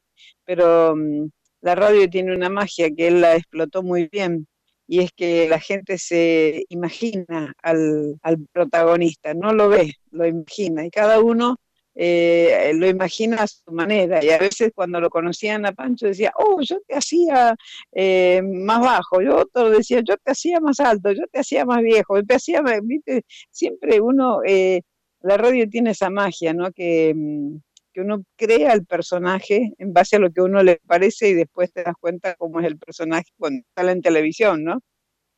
pero 0.44 0.96
mm, 0.96 1.28
la 1.60 1.74
radio 1.74 2.08
tiene 2.08 2.34
una 2.34 2.48
magia 2.48 2.90
que 2.96 3.08
él 3.08 3.20
la 3.20 3.36
explotó 3.36 3.82
muy 3.82 4.08
bien 4.10 4.46
y 4.86 5.00
es 5.00 5.12
que 5.12 5.48
la 5.48 5.60
gente 5.60 5.98
se 5.98 6.64
imagina 6.70 7.54
al, 7.62 8.16
al 8.22 8.38
protagonista, 8.52 9.34
no 9.34 9.52
lo 9.52 9.68
ve, 9.68 9.94
lo 10.10 10.26
imagina 10.26 10.86
y 10.86 10.90
cada 10.90 11.20
uno 11.20 11.56
eh, 11.94 12.72
lo 12.74 12.86
imagina 12.88 13.38
a 13.42 13.46
su 13.46 13.72
manera. 13.72 14.24
Y 14.24 14.30
a 14.30 14.38
veces 14.38 14.72
cuando 14.74 15.00
lo 15.00 15.10
conocían 15.10 15.66
a 15.66 15.72
Pancho 15.72 16.06
decía, 16.06 16.32
oh, 16.36 16.60
yo 16.62 16.78
te 16.86 16.94
hacía 16.96 17.54
eh, 17.92 18.42
más 18.42 18.80
bajo, 18.80 19.20
yo 19.22 19.38
otro 19.38 19.70
decía, 19.70 20.00
yo 20.06 20.16
te 20.16 20.32
hacía 20.32 20.60
más 20.60 20.80
alto, 20.80 21.12
yo 21.12 21.24
te 21.32 21.40
hacía 21.40 21.64
más 21.64 21.82
viejo, 21.82 22.22
te 22.22 22.34
hacía, 22.34 22.62
¿viste? 22.82 23.24
siempre 23.50 24.00
uno, 24.00 24.40
eh, 24.46 24.82
la 25.22 25.36
radio 25.36 25.68
tiene 25.68 25.90
esa 25.90 26.10
magia, 26.10 26.54
¿no? 26.54 26.72
Que, 26.72 27.12
mm, 27.14 27.58
que 27.92 28.00
uno 28.02 28.22
crea 28.36 28.72
el 28.72 28.86
personaje 28.86 29.74
en 29.78 29.92
base 29.92 30.16
a 30.16 30.18
lo 30.20 30.30
que 30.30 30.42
uno 30.42 30.62
le 30.62 30.80
parece 30.86 31.28
y 31.30 31.34
después 31.34 31.72
te 31.72 31.82
das 31.82 31.94
cuenta 32.00 32.34
cómo 32.36 32.60
es 32.60 32.66
el 32.66 32.78
personaje 32.78 33.30
cuando 33.38 33.62
sale 33.74 33.92
en 33.92 34.02
televisión, 34.02 34.64
¿no? 34.64 34.80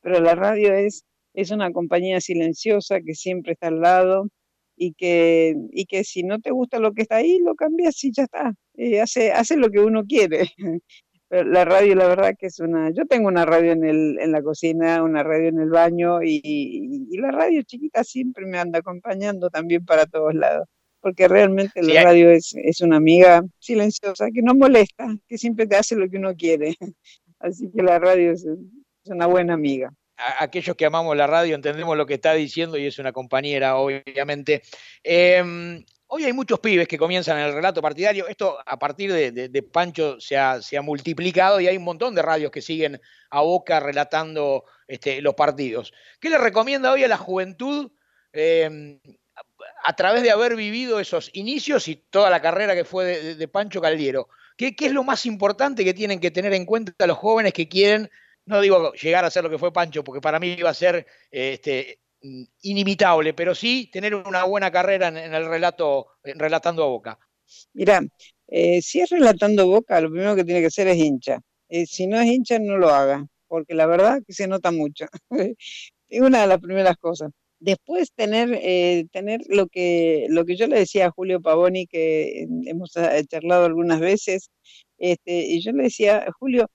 Pero 0.01 0.19
la 0.21 0.35
radio 0.35 0.73
es, 0.73 1.05
es 1.33 1.51
una 1.51 1.71
compañía 1.71 2.21
silenciosa 2.21 3.01
que 3.01 3.15
siempre 3.15 3.53
está 3.53 3.67
al 3.67 3.81
lado, 3.81 4.27
y 4.75 4.93
que, 4.93 5.55
y 5.71 5.85
que 5.85 6.03
si 6.03 6.23
no 6.23 6.39
te 6.39 6.51
gusta 6.51 6.79
lo 6.79 6.93
que 6.93 7.03
está 7.03 7.17
ahí, 7.17 7.39
lo 7.39 7.55
cambias 7.55 8.03
y 8.03 8.11
ya 8.11 8.23
está. 8.23 8.53
Eh, 8.75 9.01
hace, 9.01 9.31
hace 9.31 9.57
lo 9.57 9.69
que 9.69 9.79
uno 9.79 10.05
quiere. 10.05 10.49
Pero 11.29 11.45
la 11.49 11.65
radio, 11.65 11.95
la 11.95 12.07
verdad 12.07 12.35
que 12.37 12.47
es 12.47 12.59
una... 12.59 12.91
Yo 12.91 13.05
tengo 13.07 13.27
una 13.27 13.45
radio 13.45 13.71
en, 13.71 13.83
el, 13.83 14.19
en 14.19 14.31
la 14.31 14.43
cocina, 14.43 15.01
una 15.03 15.23
radio 15.23 15.49
en 15.49 15.59
el 15.59 15.69
baño 15.69 16.21
y, 16.21 16.41
y, 16.43 17.17
la 17.17 17.31
radio 17.31 17.63
chiquita 17.63 18.03
siempre 18.03 18.45
me 18.45 18.59
anda 18.59 18.79
acompañando 18.79 19.49
también 19.49 19.83
para 19.83 20.05
todos 20.05 20.35
lados. 20.35 20.67
Porque 21.01 21.27
realmente 21.27 21.81
la 21.81 22.03
radio 22.03 22.29
es, 22.29 22.53
es 22.55 22.81
una 22.81 22.97
amiga 22.97 23.43
silenciosa 23.59 24.27
que 24.33 24.41
no 24.41 24.53
molesta, 24.53 25.07
que 25.27 25.37
siempre 25.37 25.67
te 25.67 25.75
hace 25.75 25.95
lo 25.95 26.07
que 26.09 26.17
uno 26.17 26.35
quiere. 26.35 26.75
Así 27.39 27.69
que 27.71 27.81
la 27.81 27.99
radio 27.99 28.31
es, 28.31 28.45
es 28.45 29.09
una 29.11 29.25
buena 29.25 29.53
amiga 29.55 29.91
aquellos 30.17 30.75
que 30.75 30.85
amamos 30.85 31.15
la 31.17 31.27
radio 31.27 31.55
entendemos 31.55 31.97
lo 31.97 32.05
que 32.05 32.15
está 32.15 32.33
diciendo 32.33 32.77
y 32.77 32.85
es 32.85 32.99
una 32.99 33.11
compañera, 33.11 33.77
obviamente. 33.77 34.61
Em, 35.03 35.83
hoy 36.07 36.25
hay 36.25 36.33
muchos 36.33 36.59
pibes 36.59 36.87
que 36.87 36.97
comienzan 36.97 37.39
el 37.39 37.53
relato 37.53 37.81
partidario. 37.81 38.27
Esto 38.27 38.57
a 38.65 38.77
partir 38.77 39.11
de, 39.11 39.63
Pancho 39.63 40.19
se 40.19 40.37
ha, 40.37 40.59
multiplicado 40.81 41.59
y 41.59 41.67
hay 41.67 41.77
un 41.77 41.83
montón 41.83 42.15
de 42.15 42.21
radios 42.21 42.51
que 42.51 42.61
siguen 42.61 43.01
a 43.29 43.41
boca 43.41 43.79
relatando 43.79 44.65
este, 44.87 45.21
los 45.21 45.33
partidos. 45.33 45.93
¿Qué 46.19 46.29
le 46.29 46.37
recomienda 46.37 46.91
hoy 46.91 47.03
a 47.03 47.07
la 47.07 47.17
juventud? 47.17 47.91
Em, 48.31 48.99
a 49.83 49.95
través 49.95 50.23
de 50.23 50.31
haber 50.31 50.55
vivido 50.55 50.99
esos 50.99 51.29
inicios 51.33 51.87
y 51.87 51.95
toda 51.95 52.29
la 52.29 52.41
carrera 52.41 52.73
que 52.73 52.85
fue 52.85 53.35
de, 53.35 53.47
Pancho 53.47 53.81
Caldiero, 53.81 54.29
¿qué, 54.57 54.75
es 54.79 54.91
lo 54.91 55.03
más 55.03 55.25
importante 55.25 55.83
que 55.83 55.93
tienen 55.93 56.19
que 56.19 56.31
tener 56.31 56.53
en 56.53 56.65
cuenta 56.65 57.05
los 57.05 57.17
jóvenes 57.17 57.53
que 57.53 57.67
quieren, 57.67 58.09
no 58.45 58.61
digo 58.61 58.93
llegar 58.93 59.25
a 59.25 59.29
ser 59.29 59.43
lo 59.43 59.49
que 59.49 59.57
fue 59.57 59.73
Pancho, 59.73 60.03
porque 60.03 60.21
para 60.21 60.39
mí 60.39 60.55
iba 60.57 60.69
a 60.69 60.73
ser 60.73 61.05
este, 61.31 61.99
inimitable, 62.61 63.33
pero 63.33 63.53
sí 63.53 63.89
tener 63.91 64.15
una 64.15 64.43
buena 64.45 64.71
carrera 64.71 65.07
en, 65.07 65.33
el 65.33 65.45
relato, 65.45 66.07
relatando 66.23 66.83
a 66.83 66.87
Boca? 66.87 67.19
Mira, 67.73 68.01
eh, 68.47 68.81
si 68.81 69.01
es 69.01 69.09
relatando 69.09 69.67
Boca, 69.67 69.99
lo 70.01 70.09
primero 70.09 70.35
que 70.35 70.43
tiene 70.43 70.61
que 70.61 70.71
ser 70.71 70.87
es 70.87 70.97
hincha. 70.97 71.39
Eh, 71.69 71.85
si 71.85 72.07
no 72.07 72.19
es 72.19 72.27
hincha, 72.27 72.59
no 72.59 72.77
lo 72.77 72.89
haga, 72.89 73.25
porque 73.47 73.73
la 73.73 73.85
verdad 73.85 74.21
que 74.25 74.33
se 74.33 74.47
nota 74.47 74.71
mucho. 74.71 75.05
es 76.09 76.21
una 76.21 76.41
de 76.41 76.47
las 76.47 76.59
primeras 76.59 76.97
cosas. 76.97 77.31
Después 77.59 78.11
tener, 78.13 78.49
eh, 78.61 79.05
tener 79.11 79.41
lo, 79.47 79.67
que, 79.67 80.25
lo 80.29 80.45
que 80.45 80.57
yo 80.57 80.67
le 80.67 80.79
decía 80.79 81.07
a 81.07 81.11
Julio 81.11 81.41
Pavoni, 81.41 81.87
que 81.87 82.45
hemos 82.65 82.91
charlado 83.29 83.65
algunas 83.65 84.01
veces, 84.01 84.49
este, 84.97 85.45
y 85.47 85.61
yo 85.61 85.71
le 85.71 85.83
decía, 85.83 86.25
Julio, 86.39 86.69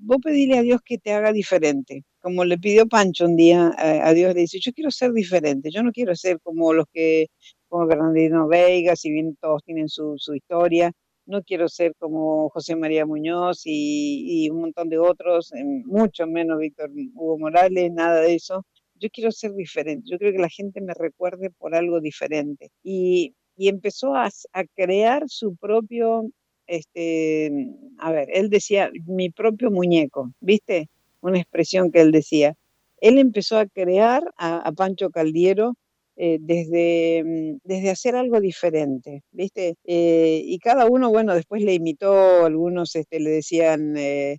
vos 0.00 0.18
pedile 0.22 0.58
a 0.58 0.62
Dios 0.62 0.80
que 0.84 0.98
te 0.98 1.12
haga 1.12 1.32
diferente, 1.32 2.04
como 2.20 2.44
le 2.44 2.58
pidió 2.58 2.86
Pancho 2.86 3.26
un 3.26 3.36
día 3.36 3.72
a, 3.76 4.12
Dios, 4.12 4.34
le 4.34 4.42
dice, 4.42 4.58
yo 4.60 4.72
quiero 4.72 4.90
ser 4.90 5.12
diferente, 5.12 5.70
yo 5.70 5.82
no 5.82 5.92
quiero 5.92 6.14
ser 6.14 6.40
como 6.40 6.72
los 6.72 6.86
que, 6.92 7.28
como 7.68 7.86
Bernardino 7.86 8.48
Veiga, 8.48 8.96
si 8.96 9.10
bien 9.10 9.36
todos 9.40 9.62
tienen 9.64 9.88
su, 9.88 10.16
historia, 10.34 10.92
no 11.26 11.42
quiero 11.42 11.68
ser 11.68 11.94
como 11.98 12.50
José 12.50 12.76
María 12.76 13.06
Muñoz 13.06 13.62
y, 13.64 14.48
un 14.50 14.62
montón 14.62 14.88
de 14.88 14.98
otros, 14.98 15.52
mucho 15.86 16.26
menos 16.26 16.58
Víctor 16.58 16.90
Hugo 17.14 17.38
Morales, 17.38 17.92
nada 17.92 18.20
de 18.20 18.34
eso. 18.34 18.64
Yo 18.96 19.08
quiero 19.10 19.30
ser 19.32 19.54
diferente, 19.54 20.10
yo 20.10 20.18
creo 20.18 20.32
que 20.32 20.38
la 20.38 20.48
gente 20.50 20.80
me 20.80 20.92
recuerde 20.94 21.50
por 21.50 21.74
algo 21.74 22.00
diferente. 22.00 22.70
Y, 22.82 23.34
empezó 23.56 24.14
a, 24.14 24.30
a, 24.54 24.64
crear 24.74 25.24
su 25.26 25.54
propio, 25.56 26.30
este, 26.70 27.50
a 27.98 28.12
ver, 28.12 28.28
él 28.32 28.48
decía, 28.50 28.90
mi 29.06 29.30
propio 29.30 29.70
muñeco, 29.70 30.32
¿viste? 30.40 30.88
una 31.20 31.38
expresión 31.38 31.90
que 31.90 32.00
él 32.00 32.12
decía. 32.12 32.54
Él 33.00 33.18
empezó 33.18 33.58
a 33.58 33.66
crear 33.66 34.22
a, 34.36 34.70
Pancho 34.72 35.10
Caldiero 35.10 35.74
eh, 36.16 36.38
desde, 36.40 37.22
mm, 37.24 37.58
desde 37.64 37.90
hacer 37.90 38.16
algo 38.16 38.40
diferente, 38.40 39.22
¿viste? 39.32 39.76
Eh, 39.84 40.42
y 40.44 40.58
cada 40.58 40.86
uno, 40.86 41.10
bueno, 41.10 41.34
después 41.34 41.62
le 41.62 41.74
imitó, 41.74 42.44
algunos 42.44 42.94
este, 42.96 43.20
le 43.20 43.30
decían 43.30 43.96
eh, 43.96 44.38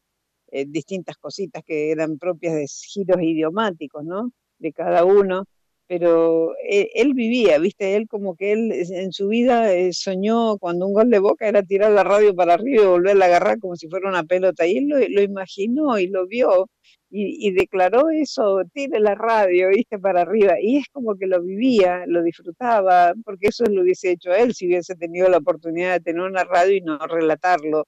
distintas 0.68 1.18
cositas 1.18 1.64
que 1.66 1.92
eran 1.92 2.18
propias 2.18 2.56
de 2.56 2.68
giros 2.68 3.22
idiomáticos, 3.22 4.04
¿no? 4.06 4.32
De 4.60 4.74
cada 4.74 5.06
uno 5.06 5.46
pero 5.92 6.56
e, 6.64 6.90
él, 6.94 7.14
vivía, 7.14 7.60
viste, 7.60 7.98
él 7.98 8.08
como 8.08 8.38
que 8.38 8.54
él 8.54 8.72
en 8.72 9.12
su 9.12 9.28
vida 9.28 9.76
eh, 9.76 9.92
soñó 9.92 10.58
cuando 10.58 10.88
un 10.88 10.94
gol 10.94 11.10
de 11.10 11.20
boca 11.20 11.50
era 11.50 11.64
tirar 11.64 11.92
la 11.92 12.06
radio 12.06 12.34
para 12.34 12.54
arriba 12.54 12.84
y 12.84 12.88
volverla 12.88 13.26
a 13.26 13.28
agarrar 13.28 13.60
como 13.60 13.76
si 13.76 13.90
fuera 13.90 14.08
una 14.08 14.24
pelota, 14.24 14.66
y 14.66 14.78
él 14.78 14.88
lo, 14.88 15.22
imaginó 15.22 16.00
y 16.00 16.08
lo 16.08 16.28
vio 16.28 16.70
y, 17.10 17.52
declaró 17.52 18.10
eso, 18.10 18.62
tire 18.74 19.02
la 19.02 19.16
radio, 19.16 19.68
viste, 19.68 20.00
para 20.00 20.22
arriba, 20.22 20.54
y 20.62 20.78
es 20.78 20.86
como 20.94 21.18
que 21.18 21.28
lo 21.28 21.42
vivía, 21.44 22.06
lo 22.08 22.24
disfrutaba, 22.24 23.14
porque 23.26 23.48
eso 23.50 23.66
lo 23.66 23.82
hubiese 23.82 24.12
hecho 24.12 24.34
él 24.34 24.54
si 24.54 24.68
hubiese 24.68 24.96
tenido 24.96 25.28
la 25.28 25.40
oportunidad 25.40 25.92
de 25.96 26.00
tener 26.00 26.22
una 26.22 26.46
radio 26.46 26.78
y 26.78 26.82
no 26.82 27.00
relatarlo 27.00 27.86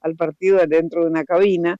al 0.00 0.16
partido 0.16 0.58
dentro 0.66 1.02
de 1.04 1.10
una 1.10 1.22
cabina, 1.24 1.76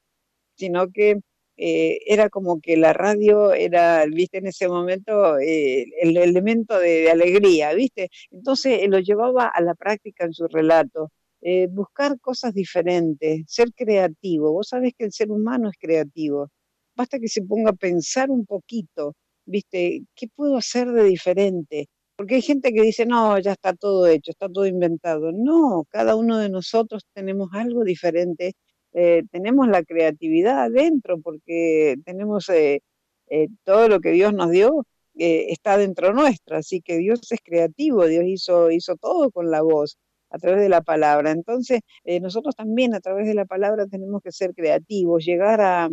sino 0.54 0.86
que 0.92 1.16
eh, 1.56 1.98
era 2.06 2.28
como 2.30 2.60
que 2.60 2.76
la 2.76 2.92
radio 2.92 3.52
era, 3.52 4.04
viste, 4.06 4.38
en 4.38 4.46
ese 4.48 4.68
momento 4.68 5.38
eh, 5.38 5.86
el 6.02 6.16
elemento 6.16 6.78
de, 6.78 7.10
alegría, 7.10 7.72
viste. 7.74 8.10
Entonces 8.30 8.80
lo 8.88 8.98
llevaba 9.00 9.46
a 9.48 9.60
la 9.62 9.74
práctica 9.74 10.24
en 10.24 10.32
su 10.32 10.48
relato. 10.48 11.10
Eh, 11.40 11.68
buscar 11.70 12.18
cosas 12.20 12.54
diferentes, 12.54 13.42
ser 13.46 13.72
creativo. 13.74 14.52
Vos 14.52 14.68
sabés 14.68 14.94
que 14.96 15.04
el 15.04 15.12
ser 15.12 15.30
humano 15.30 15.68
es 15.70 15.76
creativo. 15.78 16.50
Basta 16.96 17.18
que 17.18 17.28
se 17.28 17.42
ponga 17.42 17.70
a 17.70 17.74
pensar 17.74 18.30
un 18.30 18.46
poquito, 18.46 19.14
¿viste? 19.44 20.04
¿Qué 20.14 20.28
puedo 20.34 20.56
hacer 20.56 20.90
de 20.92 21.04
diferente? 21.04 21.88
Porque 22.16 22.36
hay 22.36 22.42
gente 22.42 22.72
que 22.72 22.82
dice, 22.82 23.06
no, 23.06 23.38
ya 23.40 23.52
está 23.52 23.74
todo 23.74 24.06
hecho, 24.06 24.30
está 24.30 24.48
todo 24.48 24.66
inventado. 24.66 25.32
No, 25.32 25.84
cada 25.90 26.16
uno 26.16 26.38
de 26.38 26.48
nosotros 26.48 27.04
tenemos 27.12 27.50
algo 27.52 27.84
diferente 27.84 28.54
eh, 28.94 29.24
tenemos 29.32 29.66
la 29.68 29.82
creatividad 29.82 30.64
adentro 30.64 31.20
porque 31.20 31.96
tenemos 32.04 32.48
eh, 32.48 32.80
eh, 33.28 33.48
todo 33.64 33.88
lo 33.88 33.98
que 34.00 34.10
Dios 34.12 34.32
nos 34.32 34.50
dio 34.50 34.86
está 35.16 35.76
dentro 35.78 36.12
nuestro, 36.12 36.56
así 36.56 36.80
que 36.80 36.96
Dios 36.98 37.20
es 37.30 37.38
creativo, 37.44 38.06
Dios 38.06 38.24
hizo, 38.26 38.72
hizo 38.72 38.96
todo 38.96 39.30
con 39.30 39.48
la 39.48 39.62
voz 39.62 39.96
a 40.30 40.38
través 40.38 40.60
de 40.60 40.68
la 40.68 40.80
palabra. 40.82 41.30
Entonces, 41.30 41.82
nosotros 42.20 42.56
también 42.56 42.94
a 42.94 43.00
través 43.00 43.28
de 43.28 43.34
la 43.34 43.44
palabra 43.44 43.86
tenemos 43.86 44.22
que 44.22 44.32
ser 44.32 44.54
creativos, 44.54 45.24
llegar 45.24 45.60
a... 45.60 45.88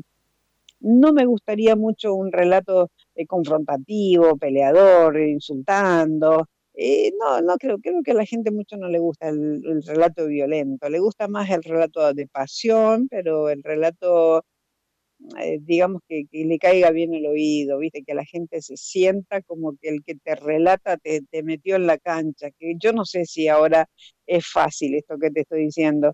No 0.80 1.14
me 1.14 1.28
gustaría 1.28 1.76
mucho 1.76 2.16
un 2.16 2.32
relato 2.32 2.90
confrontativo, 3.28 4.38
peleador, 4.38 5.20
insultando, 5.20 6.48
eh, 6.74 7.12
no, 7.20 7.42
no 7.42 7.58
creo, 7.58 7.80
creo 7.80 8.02
que 8.04 8.12
a 8.12 8.14
la 8.14 8.26
gente 8.26 8.52
mucho 8.52 8.78
no 8.78 8.88
le 8.88 9.00
gusta 9.00 9.30
el, 9.30 9.84
relato 9.84 10.28
violento, 10.28 10.90
le 10.90 11.00
gusta 11.00 11.28
más 11.28 11.50
el 11.50 11.64
relato 11.64 12.14
de 12.14 12.28
pasión, 12.28 13.08
pero 13.10 13.50
el 13.50 13.62
relato, 13.64 14.46
eh, 15.40 15.60
digamos, 15.62 16.02
que, 16.08 16.26
le 16.32 16.58
caiga 16.60 16.92
bien 16.92 17.14
el 17.14 17.26
oído, 17.28 17.80
viste, 17.80 18.04
que 18.04 18.14
la 18.16 18.26
gente 18.26 18.62
se 18.62 18.78
sienta 18.78 19.42
como 19.44 19.76
que 19.82 19.90
el 19.90 20.04
que 20.04 20.16
te 20.16 20.36
relata 20.36 20.98
te, 20.98 21.22
metió 21.44 21.76
en 21.76 21.88
la 21.88 21.98
cancha, 21.98 22.52
que 22.58 22.76
yo 22.80 22.94
no 22.94 23.06
sé 23.06 23.26
si 23.26 23.48
ahora 23.48 23.90
es 24.26 24.48
fácil 24.48 24.96
esto 24.96 25.18
que 25.20 25.32
te 25.32 25.42
estoy 25.42 25.66
diciendo, 25.66 26.14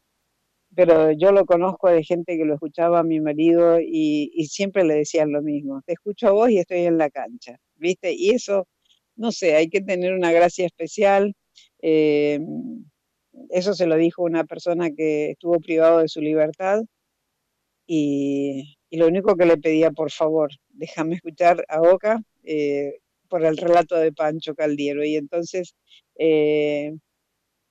pero 0.75 1.11
yo 1.13 1.31
lo 1.31 1.45
conozco 1.45 1.89
de 1.89 2.03
gente 2.03 2.37
que 2.37 2.45
lo 2.45 2.55
escuchaba 2.55 2.99
a 2.99 3.03
mi 3.03 3.19
marido 3.21 3.79
y, 3.81 4.31
y 4.33 4.47
siempre 4.47 4.83
le 4.85 4.95
decían 4.95 5.31
lo 5.31 5.41
mismo, 5.41 5.81
te 5.85 5.93
escucho 5.93 6.27
a 6.29 6.31
vos 6.31 6.49
y 6.51 6.59
estoy 6.59 6.81
en 6.81 6.97
la 6.97 7.09
cancha, 7.09 7.59
viste, 7.77 8.13
y 8.13 8.31
eso 8.31 8.67
no 9.17 9.31
sé, 9.31 9.55
hay 9.55 9.69
que 9.69 9.81
tener 9.81 10.13
una 10.13 10.31
gracia 10.31 10.65
especial. 10.65 11.35
Eh, 11.81 12.39
eso 13.49 13.73
se 13.73 13.87
lo 13.87 13.95
dijo 13.97 14.23
una 14.23 14.45
persona 14.45 14.91
que 14.91 15.31
estuvo 15.31 15.59
privado 15.59 15.99
de 15.99 16.07
su 16.07 16.21
libertad 16.21 16.83
y, 17.87 18.75
lo 18.91 19.07
único 19.07 19.35
que 19.35 19.45
le 19.45 19.57
pedía, 19.57 19.91
por 19.91 20.11
favor, 20.11 20.51
déjame 20.69 21.15
escuchar 21.15 21.65
a 21.67 21.79
Boca 21.79 22.21
eh, 22.43 22.99
por 23.29 23.43
el 23.45 23.57
relato 23.57 23.95
de 23.97 24.13
Pancho 24.13 24.55
Caldiero. 24.55 25.03
Y 25.05 25.15
entonces 25.15 25.75
eh, 26.17 26.93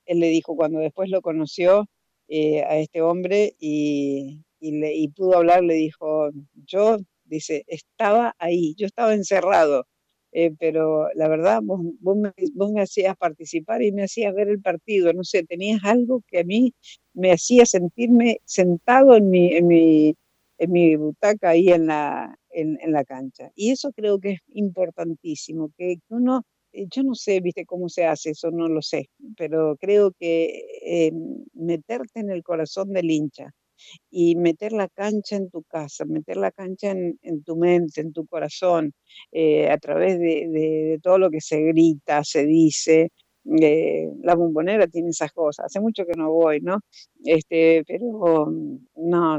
él 0.05 0.19
le 0.19 0.27
dijo, 0.29 0.55
cuando 0.55 0.79
después 0.79 1.09
lo 1.09 1.21
conoció 1.21 1.87
a 2.29 2.77
este 2.77 3.01
hombre 3.01 3.55
y, 3.59 4.41
y 4.59 5.07
pudo 5.09 5.37
hablar, 5.37 5.63
le 5.63 5.75
dijo, 5.75 6.29
yo, 6.65 6.97
dice, 7.25 7.63
estaba 7.67 8.35
ahí, 8.39 8.75
yo 8.77 8.85
estaba 8.85 9.13
encerrado 9.13 9.85
eh, 10.31 10.51
pero 10.59 11.07
la 11.15 11.27
verdad, 11.27 11.61
vos, 11.63 11.81
me, 12.17 12.81
hacías 12.81 13.15
participar 13.17 13.81
y 13.81 13.91
me 13.91 14.03
hacías 14.03 14.33
ver 14.33 14.49
el 14.49 14.61
partido, 14.61 15.13
no 15.13 15.23
sé, 15.23 15.43
tenías 15.43 15.83
algo 15.83 16.21
que 16.27 16.39
a 16.39 16.43
mí 16.43 16.73
me 17.13 17.31
hacía 17.31 17.65
sentirme 17.65 18.39
sentado 18.45 19.15
en 19.15 19.29
mi, 19.29 19.53
en 19.53 19.67
mi, 19.67 20.15
en 20.57 20.71
mi 20.71 20.95
butaca 20.95 21.49
ahí 21.49 21.69
en 21.69 21.87
la, 21.87 22.37
en, 22.51 22.91
la 22.91 23.03
cancha. 23.05 23.51
Y 23.55 23.71
eso 23.71 23.91
creo 23.93 24.19
que 24.19 24.31
es 24.31 24.39
importantísimo, 24.49 25.71
que 25.77 25.97
uno, 26.09 26.43
eh, 26.73 26.87
yo 26.89 27.03
no 27.03 27.15
sé, 27.15 27.39
viste, 27.41 27.65
cómo 27.65 27.89
se 27.89 28.05
hace, 28.05 28.31
eso 28.31 28.51
no 28.51 28.67
lo 28.67 28.81
sé, 28.81 29.09
pero 29.37 29.77
creo 29.79 30.11
que 30.19 30.63
eh, 30.83 31.11
meterte 31.53 32.19
en 32.19 32.31
el 32.31 32.43
corazón 32.43 32.93
del 32.93 33.11
hincha, 33.11 33.51
y 34.09 34.35
meter 34.35 34.73
la 34.73 34.87
cancha 34.89 35.35
en 35.35 35.49
tu 35.49 35.63
casa, 35.63 36.05
meter 36.05 36.37
la 36.37 36.51
cancha 36.51 36.91
en, 36.91 37.43
tu 37.43 37.55
mente, 37.55 38.01
en 38.01 38.13
tu 38.13 38.25
corazón, 38.27 38.93
eh, 39.31 39.69
a 39.69 39.77
través 39.77 40.19
de, 40.19 40.99
todo 41.01 41.17
lo 41.17 41.29
que 41.29 41.41
se 41.41 41.61
grita, 41.61 42.23
se 42.23 42.45
dice. 42.45 43.11
Eh, 43.61 44.09
la 44.23 44.35
bombonera 44.35 44.87
tiene 44.87 45.11
esas 45.11 45.31
cosas. 45.31 45.67
Hace 45.67 45.79
mucho 45.79 46.05
que 46.05 46.17
no 46.17 46.29
voy, 46.33 46.59
¿no? 46.59 46.79
Este, 47.23 47.81
pero 47.87 48.51
no, 48.95 49.37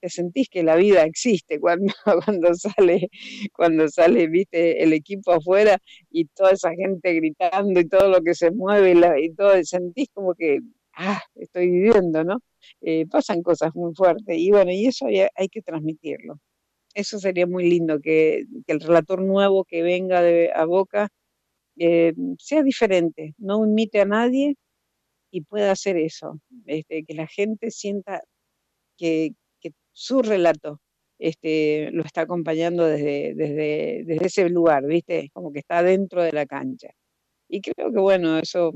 te 0.00 0.08
sentís 0.08 0.48
que 0.48 0.64
la 0.64 0.74
vida 0.76 1.04
existe 1.04 1.60
cuando, 1.60 1.92
cuando 2.24 2.52
sale, 2.54 3.08
cuando 3.52 3.88
sale, 3.88 4.26
viste, 4.26 4.82
el 4.82 4.92
equipo 4.92 5.32
afuera 5.32 5.78
y 6.10 6.26
toda 6.26 6.50
esa 6.52 6.72
gente 6.74 7.14
gritando 7.14 7.78
y 7.80 7.88
todo 7.88 8.08
lo 8.08 8.22
que 8.22 8.34
se 8.34 8.50
mueve 8.50 8.92
y, 8.92 9.26
y 9.26 9.34
todo, 9.34 9.52
sentís 9.62 10.08
como 10.12 10.34
que, 10.34 10.58
ah, 10.96 11.22
estoy 11.34 11.70
viviendo, 11.70 12.24
¿no? 12.24 12.38
Eh, 12.80 13.06
pasan 13.08 13.42
cosas 13.42 13.74
muy 13.74 13.94
fuertes 13.94 14.36
y 14.38 14.50
bueno, 14.50 14.70
y 14.72 14.86
eso 14.86 15.06
hay, 15.06 15.48
que 15.48 15.62
transmitirlo. 15.62 16.40
Eso 16.94 17.18
sería 17.18 17.46
muy 17.46 17.68
lindo, 17.70 18.00
que, 18.00 18.44
el 18.66 18.80
relator 18.80 19.22
nuevo 19.22 19.64
que 19.64 19.82
venga 19.82 20.22
de, 20.22 20.52
a 20.54 20.64
Boca 20.66 21.08
eh, 21.78 22.14
sea 22.38 22.62
diferente, 22.62 23.34
no 23.38 23.64
imite 23.66 24.00
a 24.00 24.06
nadie 24.06 24.56
y 25.30 25.42
pueda 25.42 25.72
hacer 25.72 25.96
eso, 25.98 26.40
este, 26.66 27.04
que 27.04 27.14
la 27.14 27.26
gente 27.26 27.70
sienta 27.70 28.22
que, 28.98 29.32
su 29.96 30.22
relato 30.22 30.80
este, 31.18 31.90
lo 31.92 32.04
está 32.04 32.22
acompañando 32.22 32.84
desde, 32.86 33.34
desde, 33.36 34.02
desde 34.06 34.26
ese 34.26 34.48
lugar, 34.50 34.84
¿viste? 34.86 35.30
Como 35.32 35.52
que 35.52 35.60
está 35.60 35.82
dentro 35.84 36.22
de 36.22 36.32
la 36.32 36.46
cancha. 36.46 36.88
Y 37.48 37.60
creo 37.60 37.92
que 37.92 38.00
bueno, 38.00 38.38
eso, 38.38 38.72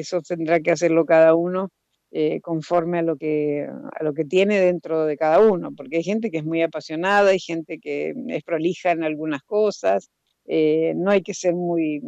eso 0.00 0.20
tendrá 0.22 0.60
que 0.60 0.70
hacerlo 0.70 1.06
cada 1.06 1.34
uno 1.34 1.70
eh, 2.12 2.40
conforme 2.40 2.98
a 3.00 3.02
lo, 3.02 3.16
que, 3.16 3.66
a 3.68 4.04
lo 4.04 4.14
que 4.14 4.24
tiene 4.24 4.60
dentro 4.60 5.06
de 5.06 5.16
cada 5.16 5.40
uno, 5.40 5.74
porque 5.74 5.96
hay 5.98 6.04
gente 6.04 6.30
que 6.30 6.38
es 6.38 6.44
muy 6.44 6.62
apasionada, 6.62 7.30
hay 7.30 7.40
gente 7.40 7.78
que 7.78 8.14
es 8.28 8.42
prolija 8.44 8.92
en 8.92 9.02
algunas 9.04 9.42
cosas, 9.42 10.10
eh, 10.46 10.94
no 10.96 11.10
hay 11.10 11.22
que 11.22 11.34
ser 11.34 11.54
muy, 11.54 12.00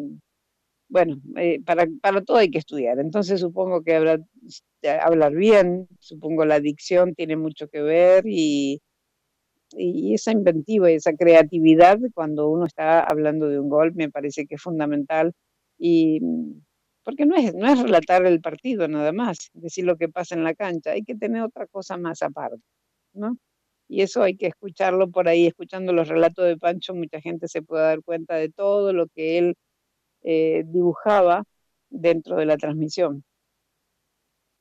bueno, 0.89 1.21
eh, 1.37 1.61
para, 1.65 1.87
para 2.01 2.23
todo 2.23 2.39
hay 2.39 2.51
que 2.51 2.59
estudiar, 2.59 2.99
entonces 3.01 3.41
supongo 3.41 3.83
que 3.83 3.97
hablar, 3.97 4.21
hablar 5.03 5.35
bien, 5.35 5.89
supongo 5.99 6.45
la 6.45 6.61
dicción 6.61 7.15
tiene 7.15 7.37
mucho 7.37 7.69
que 7.69 7.83
ver 7.83 8.25
y, 8.27 8.81
y 9.73 10.15
esa 10.15 10.33
inventiva 10.33 10.91
y 10.91 10.95
esa 10.95 11.13
creatividad 11.15 11.99
cuando 12.15 12.49
uno 12.49 12.67
está 12.67 13.01
hablando 13.01 13.49
de 13.49 13.61
un 13.61 13.69
gol 13.69 13.93
me 13.95 14.11
parece 14.11 14.47
que 14.47 14.55
es 14.57 14.63
fundamental 14.63 15.33
y 15.79 16.21
porque 17.09 17.25
no 17.25 17.37
es, 17.37 17.55
no 17.55 17.67
es 17.67 17.81
relatar 17.81 18.27
el 18.27 18.43
partido 18.43 18.87
nada 18.87 19.13
más, 19.13 19.49
decir 19.55 19.87
lo 19.87 19.97
que 19.97 20.11
pasa 20.11 20.35
en 20.35 20.45
la 20.45 20.53
cancha, 20.55 20.91
hay 20.91 21.05
que 21.05 21.15
tener 21.15 21.41
otra 21.41 21.67
cosa 21.67 21.97
más 21.97 22.21
aparte, 22.23 22.61
¿no? 23.15 23.39
Y 23.89 24.03
eso 24.03 24.23
hay 24.23 24.37
que 24.37 24.49
escucharlo 24.49 25.11
por 25.11 25.27
ahí, 25.27 25.47
escuchando 25.47 25.95
los 25.95 26.09
relatos 26.09 26.45
de 26.45 26.59
Pancho, 26.59 26.95
mucha 26.95 27.23
gente 27.23 27.49
se 27.49 27.63
puede 27.63 27.85
dar 27.85 28.03
cuenta 28.03 28.35
de 28.35 28.51
todo 28.51 28.93
lo 28.93 29.07
que 29.07 29.39
él 29.39 29.57
eh, 30.23 30.65
dibujaba 30.67 31.45
dentro 31.89 32.37
de 32.37 32.45
la 32.45 32.59
transmisión. 32.59 33.25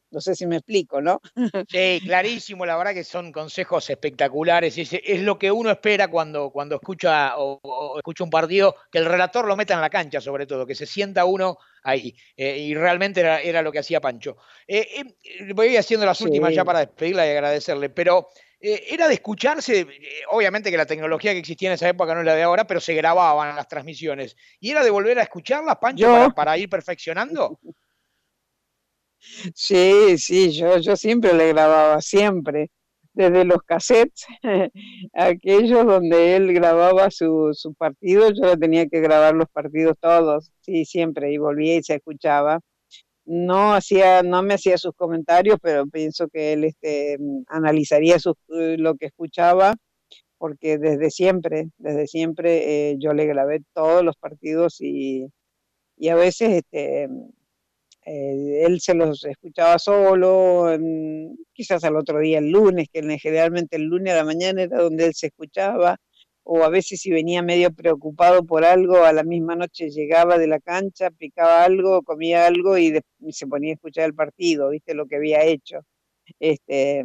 No 0.09 0.21
sé 0.21 0.35
si 0.35 0.47
me 0.47 0.55
explico, 0.57 1.01
¿no? 1.01 1.19
Sí, 1.67 1.99
clarísimo, 2.03 2.65
la 2.65 2.77
verdad 2.77 2.93
que 2.93 3.03
son 3.03 3.31
consejos 3.31 3.89
espectaculares. 3.89 4.77
Es, 4.77 5.21
lo 5.21 5.37
que 5.37 5.51
uno 5.51 5.69
espera 5.69 6.07
cuando, 6.07 6.49
cuando 6.49 6.75
escucha 6.75 7.33
o, 7.37 7.97
escucha 7.97 8.23
un 8.23 8.29
partido, 8.29 8.75
que 8.89 8.99
el 8.99 9.05
relator 9.05 9.45
lo 9.45 9.57
meta 9.57 9.73
en 9.73 9.81
la 9.81 9.89
cancha, 9.89 10.21
sobre 10.21 10.45
todo, 10.45 10.65
que 10.65 10.75
se 10.75 10.85
sienta 10.85 11.25
uno 11.25 11.57
ahí. 11.87 12.13
Eh, 12.35 12.57
y 12.57 12.75
realmente 12.75 13.21
era, 13.21 13.61
lo 13.61 13.71
que 13.71 13.79
hacía 13.79 14.01
Pancho. 14.01 14.37
Eh, 14.67 14.87
eh, 14.97 15.53
voy 15.53 15.77
haciendo 15.77 16.05
las 16.05 16.19
últimas 16.21 16.53
ya 16.53 16.65
para 16.65 16.79
despedirla 16.79 17.25
y 17.25 17.31
agradecerle, 17.31 17.89
pero 17.89 18.27
era 18.59 19.07
de 19.07 19.13
escucharse, 19.13 19.87
obviamente 20.31 20.71
que 20.71 20.77
la 20.77 20.87
tecnología 20.87 21.31
que 21.31 21.37
existía 21.37 21.69
en 21.69 21.75
esa 21.75 21.87
época 21.87 22.15
no 22.15 22.21
es 22.21 22.25
la 22.25 22.33
de 22.33 22.41
ahora, 22.41 22.65
pero 22.65 22.79
se 22.79 22.95
grababan 22.95 23.55
las 23.55 23.67
transmisiones. 23.67 24.35
¿Y 24.59 24.71
era 24.71 24.83
de 24.83 24.89
volver 24.89 25.19
a 25.19 25.23
escucharlas, 25.23 25.77
Pancho, 25.77 26.07
para, 26.07 26.29
para 26.29 26.57
ir 26.57 26.69
perfeccionando? 26.69 27.59
Sí, 29.55 30.17
sí, 30.19 30.51
yo, 30.51 30.77
yo 30.77 30.95
siempre 30.95 31.33
le 31.33 31.49
grababa, 31.49 31.99
siempre, 32.01 32.69
desde 33.17 33.45
los 33.45 33.63
cassettes, 33.63 34.27
aquellos 35.13 35.85
donde 35.87 36.35
él 36.35 36.53
grababa 36.53 37.09
su, 37.09 37.49
su 37.53 37.73
partido, 37.73 38.29
yo 38.29 38.55
tenía 38.57 38.85
que 38.87 39.01
grabar 39.01 39.33
los 39.33 39.47
partidos 39.49 39.97
todos, 39.99 40.51
sí, 40.61 40.85
siempre, 40.85 41.33
y 41.33 41.37
volvía 41.39 41.77
y 41.77 41.83
se 41.83 41.95
escuchaba. 41.95 42.59
No 43.25 43.73
hacía, 43.73 44.21
no 44.23 44.43
me 44.43 44.53
hacía 44.53 44.77
sus 44.77 44.93
comentarios, 44.95 45.57
pero 45.61 45.87
pienso 45.87 46.27
que 46.29 46.53
él 46.53 46.63
este, 46.65 47.17
analizaría 47.47 48.17
eh, 48.17 48.75
lo 48.77 48.95
que 48.95 49.07
escuchaba, 49.07 49.75
porque 50.37 50.77
desde 50.77 51.09
siempre, 51.09 51.69
desde 51.79 52.07
siempre 52.07 52.91
eh, 52.91 52.97
yo 52.99 53.13
le 53.13 53.25
grabé 53.25 53.61
todos 53.73 54.03
los 54.03 54.15
partidos 54.17 54.79
y, 54.79 55.27
y 55.97 56.09
a 56.09 56.15
veces 56.15 56.51
este, 56.51 57.09
eh, 58.07 58.63
él 58.65 58.79
se 58.79 58.93
los 58.93 59.25
escuchaba 59.25 59.77
solo, 59.79 60.67
quizás 61.53 61.83
al 61.83 61.97
otro 61.97 62.19
día, 62.19 62.39
el 62.39 62.49
lunes, 62.51 62.87
que 62.91 63.01
generalmente 63.19 63.75
el 63.75 63.83
lunes 63.83 64.13
a 64.13 64.17
la 64.17 64.23
mañana 64.23 64.63
era 64.63 64.81
donde 64.81 65.07
él 65.07 65.13
se 65.13 65.27
escuchaba, 65.27 65.97
o 66.43 66.63
a 66.63 66.69
veces 66.69 67.01
si 67.01 67.11
venía 67.11 67.41
medio 67.41 67.71
preocupado 67.73 68.45
por 68.45 68.63
algo, 68.63 69.03
a 69.03 69.11
la 69.11 69.23
misma 69.23 69.55
noche 69.57 69.89
llegaba 69.89 70.37
de 70.37 70.47
la 70.47 70.59
cancha, 70.61 71.11
picaba 71.11 71.65
algo, 71.65 72.01
comía 72.03 72.47
algo 72.47 72.77
y, 72.77 72.97
se 73.31 73.47
ponía 73.47 73.71
a 73.71 73.75
escuchar 73.75 74.05
el 74.05 74.15
partido, 74.15 74.69
viste 74.69 74.93
lo 74.93 75.05
que 75.07 75.17
había 75.17 75.43
hecho. 75.43 75.81
Este, 76.39 77.03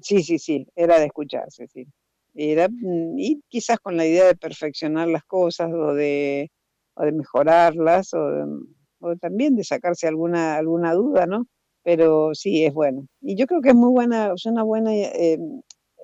sí, 0.00 0.22
sí, 0.22 0.38
sí, 0.38 0.66
era 0.76 0.98
de 0.98 1.06
escucharse, 1.06 1.66
sí. 1.68 1.86
Era, 2.34 2.68
mm, 2.68 3.18
y 3.18 3.42
quizás 3.48 3.78
con 3.78 3.96
la 3.96 4.06
idea 4.06 4.26
de 4.26 4.36
perfeccionar 4.36 5.08
las 5.08 5.24
cosas 5.24 5.70
o 5.72 5.94
de, 5.94 6.50
o 6.94 7.04
de 7.04 7.12
mejorarlas 7.12 8.14
o 8.14 8.30
de, 8.30 8.46
o 9.02 9.16
también 9.16 9.56
de 9.56 9.64
sacarse 9.64 10.06
alguna, 10.08 10.56
alguna 10.56 10.94
duda, 10.94 11.26
¿no? 11.26 11.46
Pero 11.82 12.34
sí, 12.34 12.64
es 12.64 12.72
bueno. 12.74 13.06
Y 13.20 13.36
yo 13.36 13.46
creo 13.46 13.60
que 13.60 13.70
es 13.70 13.74
muy 13.74 13.90
buena, 13.90 14.32
es 14.34 14.46
una 14.46 14.62
buena, 14.62 14.94
eh, 14.94 15.38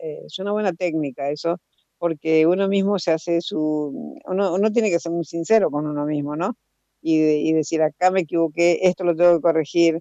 eh, 0.02 0.22
es 0.26 0.38
una 0.38 0.52
buena 0.52 0.72
técnica 0.72 1.30
eso, 1.30 1.58
porque 1.98 2.46
uno 2.46 2.68
mismo 2.68 2.98
se 2.98 3.12
hace 3.12 3.40
su, 3.40 4.18
uno, 4.26 4.54
uno 4.54 4.72
tiene 4.72 4.90
que 4.90 5.00
ser 5.00 5.12
muy 5.12 5.24
sincero 5.24 5.70
con 5.70 5.86
uno 5.86 6.04
mismo, 6.06 6.36
¿no? 6.36 6.54
Y, 7.02 7.16
y 7.48 7.52
decir, 7.52 7.82
acá 7.82 8.10
me 8.10 8.20
equivoqué, 8.22 8.80
esto 8.82 9.04
lo 9.04 9.14
tengo 9.16 9.36
que 9.36 9.42
corregir. 9.42 10.00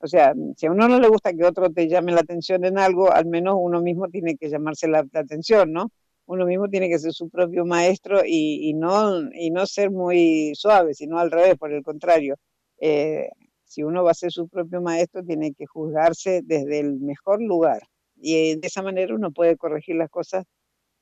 O 0.00 0.06
sea, 0.08 0.34
si 0.56 0.66
a 0.66 0.72
uno 0.72 0.88
no 0.88 0.98
le 1.00 1.08
gusta 1.08 1.32
que 1.32 1.44
otro 1.44 1.70
te 1.70 1.88
llame 1.88 2.12
la 2.12 2.20
atención 2.22 2.64
en 2.64 2.78
algo, 2.78 3.12
al 3.12 3.26
menos 3.26 3.56
uno 3.58 3.80
mismo 3.82 4.08
tiene 4.08 4.36
que 4.36 4.50
llamarse 4.50 4.88
la 4.88 5.06
atención, 5.14 5.72
¿no? 5.72 5.90
Uno 6.32 6.46
mismo 6.46 6.68
tiene 6.68 6.88
que 6.88 6.98
ser 6.98 7.12
su 7.12 7.28
propio 7.28 7.64
maestro 7.66 8.22
y, 8.24 8.72
no, 8.74 9.30
y 9.32 9.50
no 9.50 9.66
ser 9.66 9.90
muy 9.90 10.52
suave, 10.54 10.94
sino 10.94 11.18
al 11.18 11.30
revés, 11.30 11.56
por 11.58 11.72
el 11.72 11.82
contrario. 11.82 12.36
Eh, 12.80 13.28
si 13.64 13.82
uno 13.82 14.02
va 14.02 14.12
a 14.12 14.14
ser 14.14 14.32
su 14.32 14.48
propio 14.48 14.80
maestro, 14.80 15.22
tiene 15.22 15.52
que 15.52 15.66
juzgarse 15.66 16.40
desde 16.42 16.80
el 16.80 17.00
mejor 17.00 17.42
lugar. 17.42 17.82
Y 18.16 18.56
de 18.56 18.66
esa 18.66 18.82
manera 18.82 19.14
uno 19.14 19.30
puede 19.30 19.56
corregir 19.56 19.96
las 19.96 20.08
cosas 20.10 20.44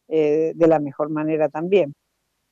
eh, 0.08 0.52
de 0.54 0.66
la 0.68 0.80
mejor 0.80 1.10
manera 1.10 1.48
también. 1.48 1.94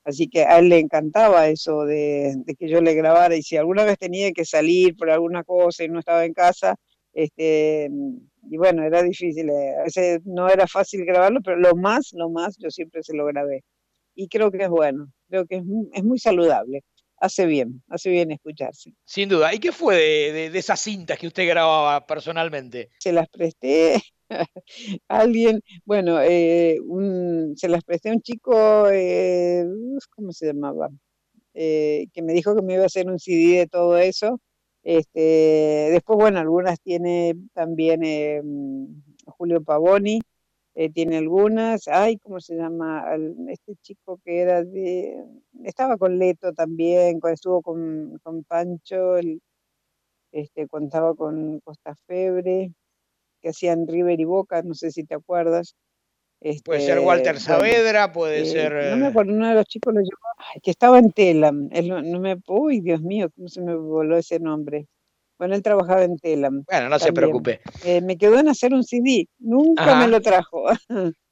Así 0.05 0.29
que 0.29 0.45
a 0.45 0.59
él 0.59 0.69
le 0.71 0.79
encantaba 0.79 1.49
eso 1.49 1.85
de, 1.85 2.35
de, 2.47 2.55
que 2.55 2.69
yo 2.69 2.81
le 2.81 2.95
grabara 2.95 3.37
y 3.37 3.43
si 3.43 3.57
alguna 3.57 3.85
vez 3.85 3.99
tenía 3.99 4.33
que 4.33 4.45
salir 4.45 4.97
por 4.97 5.11
alguna 5.11 5.45
cosa 5.45 5.85
y 5.85 5.89
no 5.89 5.99
estaba 5.99 6.25
en 6.25 6.33
casa, 6.33 6.77
este, 7.13 7.91
y 8.51 8.57
bueno, 8.57 8.83
era 8.85 9.03
difícil, 9.03 9.51
eh, 9.51 9.77
a 9.79 9.85
veces 9.85 10.21
no 10.25 10.49
era 10.49 10.67
fácil 10.67 11.05
grabarlo, 11.05 11.41
pero 11.43 11.57
lo 11.57 11.75
más, 11.77 12.11
lo 12.13 12.31
más, 12.31 12.57
yo 12.59 12.71
siempre 12.71 13.03
se 13.03 13.15
lo 13.15 13.27
grabé. 13.27 13.65
Y 14.15 14.29
creo 14.29 14.51
que 14.51 14.65
es 14.65 14.69
bueno, 14.69 15.07
creo 15.29 15.47
que 15.47 15.57
es, 15.57 15.63
es 15.93 16.05
muy 16.05 16.19
saludable, 16.19 16.85
hace 17.19 17.47
bien, 17.47 17.83
hace 17.89 18.11
bien 18.11 18.31
escucharse. 18.31 18.93
Sin 19.05 19.29
duda. 19.29 19.55
¿Y 19.55 19.59
qué 19.59 19.73
fue 19.73 19.97
de, 19.97 20.51
de, 20.51 20.59
esas 20.59 20.81
cintas 20.81 21.19
que 21.19 21.27
usted 21.27 21.47
grababa 21.47 22.07
personalmente? 22.07 22.91
Se 22.99 23.13
las 23.13 23.29
presté 23.29 24.03
a 25.09 25.21
alguien, 25.21 25.61
bueno, 25.85 26.21
eh, 26.23 26.79
un, 26.83 27.55
se 27.57 27.69
las 27.69 27.85
presté 27.85 28.11
a 28.11 28.13
un 28.13 28.23
chico, 28.23 28.89
eh, 28.91 29.65
¿cómo 30.15 30.33
se 30.33 30.47
llamaba? 30.47 30.89
que 31.55 32.23
me 32.23 32.35
dijo 32.35 32.55
que 32.55 32.63
me 32.63 32.75
iba 32.75 32.85
a 32.85 32.87
hacer 32.87 33.09
un 33.09 33.19
CD 33.19 33.59
de 33.59 33.67
todo 33.67 33.99
eso 33.99 34.41
este, 34.89 35.91
después, 35.93 36.19
bueno, 36.19 36.39
algunas 36.41 36.81
tiene 36.81 37.35
también 37.53 38.03
eh, 38.05 38.41
Julio 39.27 39.63
Pavoni, 39.63 40.21
eh, 40.75 40.91
tiene 40.91 41.19
algunas. 41.19 41.89
Ay, 41.89 42.17
¿cómo 42.19 42.41
se 42.41 42.57
llama? 42.57 43.05
Este 43.49 43.75
chico 43.83 44.19
que 44.25 44.41
era 44.41 44.65
de. 44.65 45.23
Estaba 45.65 45.99
con 45.99 46.19
Leto 46.19 46.55
también, 46.55 47.21
estuvo 47.31 47.61
con, 47.61 48.19
con 48.23 48.45
Pancho, 48.45 49.19
el, 49.19 49.43
este, 50.33 50.67
contaba 50.69 51.15
con 51.15 51.61
Costa 51.61 51.95
Febre, 52.07 52.73
que 53.43 53.51
hacían 53.51 53.87
River 53.89 54.21
y 54.21 54.25
Boca, 54.25 54.63
no 54.63 54.75
sé 54.75 54.91
si 54.93 55.05
te 55.05 55.15
acuerdas. 55.17 55.75
Puede 56.65 56.81
ser 56.81 57.01
Walter 57.01 57.37
este, 57.37 57.47
Saavedra, 57.47 58.13
puede 58.13 58.43
eh, 58.43 58.47
ser. 58.47 58.91
No 58.91 58.97
me 58.97 59.07
acuerdo, 59.09 59.33
uno 59.33 59.49
de 59.49 59.55
los 59.55 59.67
chicos 59.67 59.93
lo 59.95 60.01
llamó 60.01 60.61
que 60.63 60.71
estaba 60.71 60.99
en 60.99 61.13
Telam. 61.13 61.69
Él 61.73 61.89
no, 61.89 62.21
me, 62.21 62.37
uy, 62.47 62.81
Dios 62.81 63.01
mío, 63.01 63.31
¿cómo 63.35 63.49
se 63.49 63.61
me 63.61 63.75
voló 63.75 64.17
ese 64.17 64.39
nombre? 64.39 64.87
Bueno, 65.39 65.55
él 65.55 65.63
trabajaba 65.63 66.05
en 66.05 66.17
Telam. 66.19 66.65
Bueno, 66.69 66.89
no 66.89 66.99
se 66.99 67.13
preocupe. 67.13 67.61
Eh, 67.85 68.01
me 68.01 68.17
quedó 68.17 68.39
en 68.39 68.49
hacer 68.49 68.75
un 68.75 68.83
CD. 68.83 69.29
Nunca 69.39 69.97
me 69.97 70.09
lo 70.09 70.21
trajo. 70.21 70.65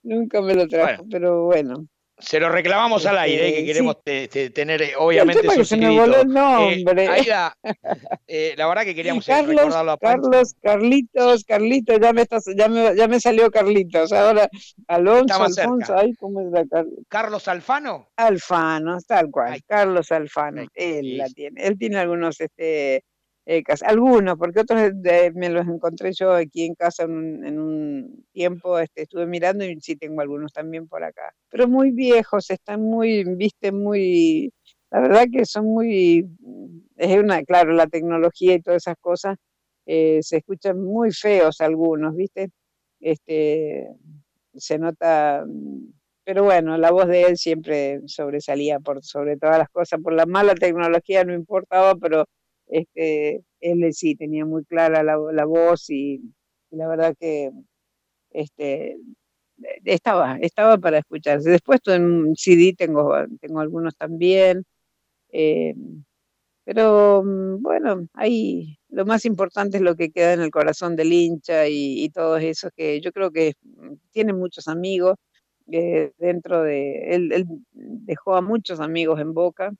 Nunca 0.03 0.41
me 0.41 0.55
lo 0.55 0.69
trajo, 0.69 1.05
pero 1.11 1.47
bueno. 1.47 1.87
Se 2.19 2.41
lo 2.41 2.49
reclamamos 2.49 3.05
al 3.05 3.19
aire, 3.19 3.53
que 3.53 3.65
queremos 3.67 4.03
tener, 4.03 4.81
eh, 4.81 4.93
obviamente, 4.99 5.51
su 5.51 5.65
se 5.67 5.77
me 5.77 5.91
voló 5.91 6.23
el 6.23 6.29
nombre. 6.29 7.05
Eh, 7.05 7.51
eh, 8.27 8.55
la 8.57 8.67
verdad 8.67 8.85
que 8.85 8.95
queríamos 8.95 9.27
Carlos, 9.27 9.57
recordarlo 9.57 9.93
a 9.93 9.97
Pancho. 9.99 10.31
Carlos, 10.31 10.55
Carlitos, 10.63 11.45
Carlitos, 11.45 12.01
ya 12.01 12.13
me, 12.15 12.23
estás, 12.23 12.45
ya 12.57 12.69
me, 12.69 12.97
ya 12.97 13.07
me 13.07 13.21
salió 13.21 13.51
Carlitos. 13.51 14.13
Ahora, 14.13 14.49
Alonso, 14.89 15.43
Alfonso, 15.43 15.95
ay, 15.95 16.15
¿cómo 16.15 16.41
es 16.41 16.47
la 16.53 16.85
¿Carlos 17.09 17.49
Alfano? 17.49 18.09
Alfano, 18.17 18.97
tal 19.07 19.31
cual, 19.31 19.61
Carlos 19.67 20.11
Alfano, 20.11 20.67
él 20.75 21.19
la 21.19 21.29
tiene. 21.29 21.63
Él 21.63 21.77
tiene 21.79 21.99
algunos, 21.99 22.41
este, 22.41 23.05
eh, 23.47 23.63
algunos, 23.83 24.37
porque 24.37 24.61
otros 24.61 24.93
me 25.35 25.49
los 25.51 25.67
encontré 25.69 26.13
yo 26.13 26.33
aquí 26.33 26.65
en 26.65 26.75
casa 26.75 27.05
en 27.05 27.59
un, 27.61 28.27
tiempo, 28.33 28.79
este, 28.79 29.03
estuve 29.03 29.27
mirando 29.27 29.65
y 29.65 29.81
sí 29.81 29.97
tengo 29.97 30.21
algunos 30.21 30.53
también 30.53 30.89
por 30.89 31.05
acá. 31.05 31.33
Pero 31.49 31.69
muy 31.69 31.93
viejos, 31.93 32.51
están 32.51 32.83
muy, 32.83 33.25
viste, 33.37 33.73
muy, 33.73 34.53
la 34.91 35.01
verdad 35.01 35.27
que 35.33 35.45
son 35.47 35.67
muy, 35.67 36.29
es 36.97 37.19
una, 37.19 37.43
claro, 37.45 37.73
la 37.73 37.87
tecnología 37.87 38.55
y 38.55 38.63
todas 38.63 38.83
esas 38.83 38.97
cosas, 39.01 39.37
eh, 39.87 40.19
se 40.23 40.39
escuchan 40.39 40.83
muy 40.83 41.13
feos 41.13 41.61
algunos, 41.61 42.17
viste, 42.17 42.51
este, 43.01 43.89
se 44.55 44.79
nota 44.79 45.45
pero 46.25 46.43
bueno, 46.43 46.77
la 46.77 46.91
voz 46.91 47.07
de 47.07 47.23
él 47.23 47.37
siempre 47.37 48.01
sobresalía 48.07 48.81
por 48.81 49.05
sobre 49.05 49.37
todas 49.37 49.59
las 49.59 49.69
cosas, 49.69 50.01
por 50.03 50.13
la 50.13 50.27
mala 50.27 50.57
tecnología 50.57 51.23
no 51.25 51.33
importaba, 51.33 51.95
pero 51.95 52.27
él 52.69 53.95
sí 53.95 54.17
tenía 54.17 54.45
muy 54.45 54.65
clara 54.65 55.03
la, 55.03 55.45
voz 55.45 55.91
y, 55.91 56.21
la 56.71 56.89
verdad 56.89 57.15
que 57.19 57.51
este, 58.31 58.97
estaba, 59.85 60.39
estaba 60.41 60.79
para 60.79 60.99
escucharse. 60.99 61.51
Después 61.51 61.81
en 61.87 62.35
CD 62.37 62.75
tengo, 62.77 63.15
tengo 63.41 63.61
algunos 63.61 63.97
también, 63.97 64.65
eh, 65.33 65.75
pero 66.65 67.23
mm, 67.25 67.63
bueno, 67.63 68.09
ahí 68.15 68.79
lo 68.91 69.07
más 69.07 69.25
importante 69.25 69.79
es 69.79 69.83
lo 69.83 69.97
que 69.97 70.11
queda 70.11 70.35
en 70.35 70.41
el 70.41 70.51
corazón 70.51 70.97
del 70.97 71.13
hincha 71.13 71.69
y, 71.69 72.05
y 72.05 72.11
todos 72.11 72.43
esos 72.43 72.73
que 72.77 73.01
yo 73.01 73.13
creo 73.13 73.31
que 73.31 73.55
mm, 73.63 73.95
tiene 74.13 74.33
muchos 74.33 74.69
amigos 74.69 75.17
eh, 75.73 76.13
dentro 76.19 76.63
de, 76.63 77.15
él, 77.15 77.47
dejó 77.73 78.37
a 78.37 78.41
muchos 78.43 78.81
amigos 78.81 79.21
en 79.21 79.35
Boca, 79.35 79.73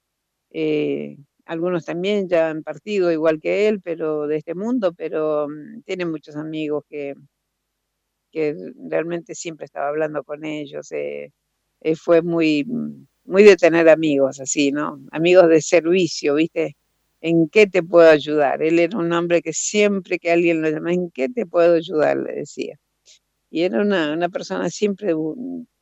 eh, 0.51 1.17
algunos 1.47 1.85
también 1.85 2.29
ya 2.29 2.51
han 2.51 2.63
partido 2.63 3.11
igual 3.13 3.41
que 3.41 3.69
él, 3.69 3.81
pero 3.83 4.27
de 4.27 4.37
este 4.37 4.55
mundo, 4.55 4.93
pero 4.95 5.49
mm, 5.49 5.83
tiene 5.83 6.05
muchos 6.07 6.37
amigos 6.37 6.85
que, 6.89 7.15
que 8.33 8.55
realmente 8.89 9.35
siempre 9.35 9.65
estaba 9.67 9.89
hablando 9.89 10.25
con 10.25 10.45
ellos, 10.45 10.91
eh, 10.93 11.33
fue 11.97 12.23
muy, 12.23 12.65
mm, 12.65 13.07
muy 13.25 13.43
de 13.45 13.57
tener 13.57 13.89
amigos 13.89 14.41
así, 14.41 14.73
¿no? 14.73 15.01
Amigos 15.13 15.49
de 15.49 15.61
servicio, 15.63 16.35
¿viste? 16.35 16.77
¿En 17.21 17.49
qué 17.49 17.67
te 17.67 17.83
puedo 17.83 18.09
ayudar? 18.11 18.63
Él 18.63 18.79
era 18.79 18.99
un 18.99 19.13
hombre 19.13 19.43
que 19.43 19.53
siempre 19.53 20.19
que 20.19 20.31
alguien 20.33 20.63
lo 20.63 20.71
llamaba, 20.71 20.93
¿en 20.93 21.11
qué 21.11 21.29
te 21.29 21.47
puedo 21.47 21.75
ayudar? 21.75 22.19
Le 22.19 22.35
decía. 22.35 22.77
Y 23.51 23.63
era 23.63 23.81
una, 23.83 24.13
una 24.15 24.29
persona 24.29 24.71
siempre 24.71 25.15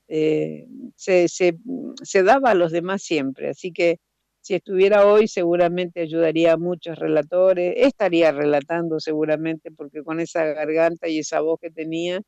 eh, 0.09 0.67
se, 0.97 1.29
se, 1.29 2.23
daba 2.23 2.51
a 2.51 2.55
los 2.55 2.73
demás 2.73 3.03
siempre. 3.03 3.49
Así 3.51 3.73
que 3.73 3.99
si 4.45 4.55
estuviera 4.55 5.07
hoy 5.07 5.27
seguramente 5.27 6.03
ayudaría 6.03 6.53
a 6.53 6.57
muchos 6.59 6.99
relatores, 6.99 7.73
estaría 7.79 8.31
relatando 8.31 9.01
seguramente 9.01 9.71
porque 9.71 10.03
con 10.03 10.21
esa 10.21 10.45
garganta 10.45 11.09
y 11.09 11.21
esa 11.21 11.41
voz 11.41 11.59
que 11.59 11.71
tenía, 11.71 12.21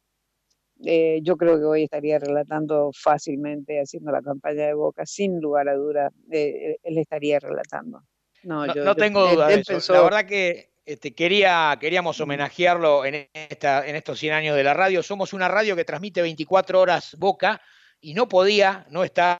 eh, 0.83 1.21
yo 1.23 1.37
creo 1.37 1.59
que 1.59 1.65
hoy 1.65 1.83
estaría 1.83 2.19
relatando 2.19 2.91
fácilmente, 2.99 3.83
haciendo 3.83 4.13
la 4.13 4.23
campaña 4.23 4.65
de 4.65 4.73
Boca, 4.73 5.05
sin 5.05 5.43
lugar 5.43 5.69
a 5.69 5.75
duda, 5.75 6.11
eh, 6.33 6.79
él 6.83 6.97
estaría 6.97 7.39
relatando. 7.39 8.01
No, 8.45 8.67
no, 8.67 8.95
tengo 8.95 9.29
duda 9.29 9.49
de 9.49 9.61
eso. 9.61 9.93
La 9.93 10.01
verdad 10.01 10.25
que 10.25 10.71
este, 10.87 11.15
quería, 11.15 11.77
queríamos 11.79 12.19
homenajearlo 12.19 13.05
en, 13.05 13.29
esta, 13.35 13.87
en 13.87 13.95
estos 13.95 14.19
100 14.19 14.33
años 14.33 14.57
de 14.57 14.65
la 14.65 14.73
radio. 14.73 15.03
Somos 15.03 15.35
una 15.35 15.49
radio 15.49 15.77
que 15.77 15.85
transmite 15.85 16.23
24 16.23 16.81
horas 16.81 17.15
Boca 17.19 17.61
y 18.01 18.15
no 18.15 18.27
podía 18.27 18.87
no 18.89 19.05
estar 19.05 19.37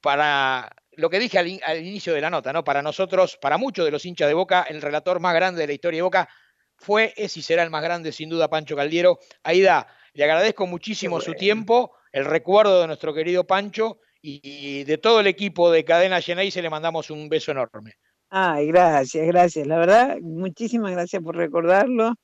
para 0.00 0.74
lo 0.96 1.10
que 1.10 1.18
dije 1.18 1.38
al, 1.38 1.48
inicio 1.48 2.14
de 2.14 2.20
la 2.20 2.30
nota, 2.30 2.52
¿no? 2.52 2.64
Para 2.64 2.82
nosotros, 2.82 3.38
para 3.40 3.58
muchos 3.58 3.84
de 3.84 3.90
los 3.90 4.04
hinchas 4.04 4.28
de 4.28 4.34
Boca, 4.34 4.66
el 4.68 4.82
relator 4.82 5.20
más 5.20 5.34
grande 5.34 5.60
de 5.60 5.66
la 5.66 5.72
historia 5.72 5.98
de 5.98 6.02
Boca 6.02 6.28
fue, 6.76 7.12
es 7.16 7.36
y 7.36 7.42
será 7.42 7.62
el 7.62 7.70
más 7.70 7.82
grande, 7.82 8.12
sin 8.12 8.28
duda, 8.28 8.48
Pancho 8.48 8.76
Caldiero. 8.76 9.18
Aida, 9.42 9.86
le 10.14 10.24
agradezco 10.24 10.66
muchísimo 10.66 11.20
su 11.20 11.34
tiempo, 11.34 11.94
el 12.12 12.24
recuerdo 12.24 12.80
de 12.80 12.86
nuestro 12.86 13.14
querido 13.14 13.46
Pancho 13.46 13.98
y 14.20 14.84
de 14.84 14.98
todo 14.98 15.20
el 15.20 15.26
equipo 15.26 15.70
de 15.70 15.84
Cadena 15.84 16.20
se 16.20 16.62
le 16.62 16.70
mandamos 16.70 17.10
un 17.10 17.28
beso 17.28 17.50
enorme. 17.50 17.94
Ay, 18.34 18.68
gracias, 18.68 19.26
gracias. 19.26 19.66
La 19.66 19.78
verdad, 19.78 20.16
muchísimas 20.22 20.92
gracias 20.92 21.22
por 21.22 21.36
recordarlo. 21.36 22.14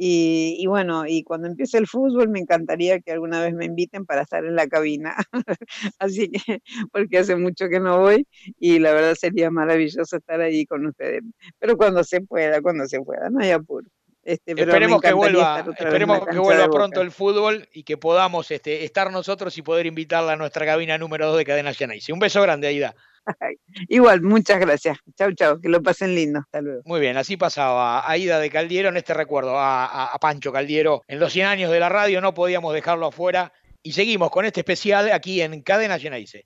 Y, 0.00 0.64
bueno, 0.68 1.06
y 1.08 1.24
cuando 1.24 1.48
empiece 1.48 1.76
el 1.78 1.88
fútbol 1.88 2.28
me 2.28 2.38
encantaría 2.38 3.00
que 3.00 3.10
alguna 3.12 3.40
vez 3.42 3.52
me 3.54 3.64
inviten 3.64 4.06
para 4.06 4.22
estar 4.22 4.44
en 4.44 4.54
la 4.54 4.68
cabina. 4.68 5.16
Así 5.98 6.30
que, 6.30 6.60
porque 6.92 7.18
hace 7.18 7.34
mucho 7.36 7.68
que 7.68 7.80
no 7.80 7.98
voy 8.00 8.26
y 8.60 8.78
la 8.78 8.92
verdad 8.92 9.14
sería 9.16 9.50
maravilloso 9.50 10.16
estar 10.18 10.40
ahí 10.40 10.66
con 10.66 10.86
ustedes. 10.86 11.22
Pero 11.58 11.76
cuando 11.76 12.04
se 12.04 12.20
pueda, 12.20 12.62
cuando 12.62 12.86
se 12.86 13.00
pueda, 13.00 13.28
no 13.30 13.40
hay 13.40 13.50
apuro. 13.50 13.88
Este, 14.28 14.52
esperemos 14.54 15.00
que 15.00 15.14
vuelva, 15.14 15.64
esperemos 15.74 16.26
que 16.26 16.38
vuelva 16.38 16.68
pronto 16.68 17.00
el 17.00 17.10
fútbol 17.10 17.66
y 17.72 17.82
que 17.82 17.96
podamos 17.96 18.50
este, 18.50 18.84
estar 18.84 19.10
nosotros 19.10 19.56
y 19.56 19.62
poder 19.62 19.86
invitarla 19.86 20.34
a 20.34 20.36
nuestra 20.36 20.66
cabina 20.66 20.98
número 20.98 21.28
2 21.28 21.38
de 21.38 21.44
Cadena 21.46 21.72
Genesis. 21.72 22.10
Un 22.10 22.18
beso 22.18 22.42
grande, 22.42 22.66
Aida. 22.66 22.94
Igual, 23.88 24.20
muchas 24.20 24.60
gracias. 24.60 24.98
Chau, 25.16 25.32
chau, 25.32 25.58
que 25.62 25.70
lo 25.70 25.82
pasen 25.82 26.14
lindo. 26.14 26.40
Hasta 26.40 26.60
luego. 26.60 26.82
Muy 26.84 27.00
bien, 27.00 27.16
así 27.16 27.38
pasaba 27.38 28.06
Aida 28.06 28.38
de 28.38 28.50
Caldiero 28.50 28.90
en 28.90 28.98
este 28.98 29.14
recuerdo 29.14 29.54
a, 29.56 30.14
Pancho 30.20 30.52
Caldiero. 30.52 31.04
En 31.08 31.20
los 31.20 31.32
100 31.32 31.46
años 31.46 31.72
de 31.72 31.80
la 31.80 31.88
radio 31.88 32.20
no 32.20 32.34
podíamos 32.34 32.74
dejarlo 32.74 33.06
afuera 33.06 33.54
y 33.82 33.92
seguimos 33.92 34.30
con 34.30 34.44
este 34.44 34.60
especial 34.60 35.10
aquí 35.10 35.40
en 35.40 35.62
Cadena 35.62 35.98
Geneise. 35.98 36.44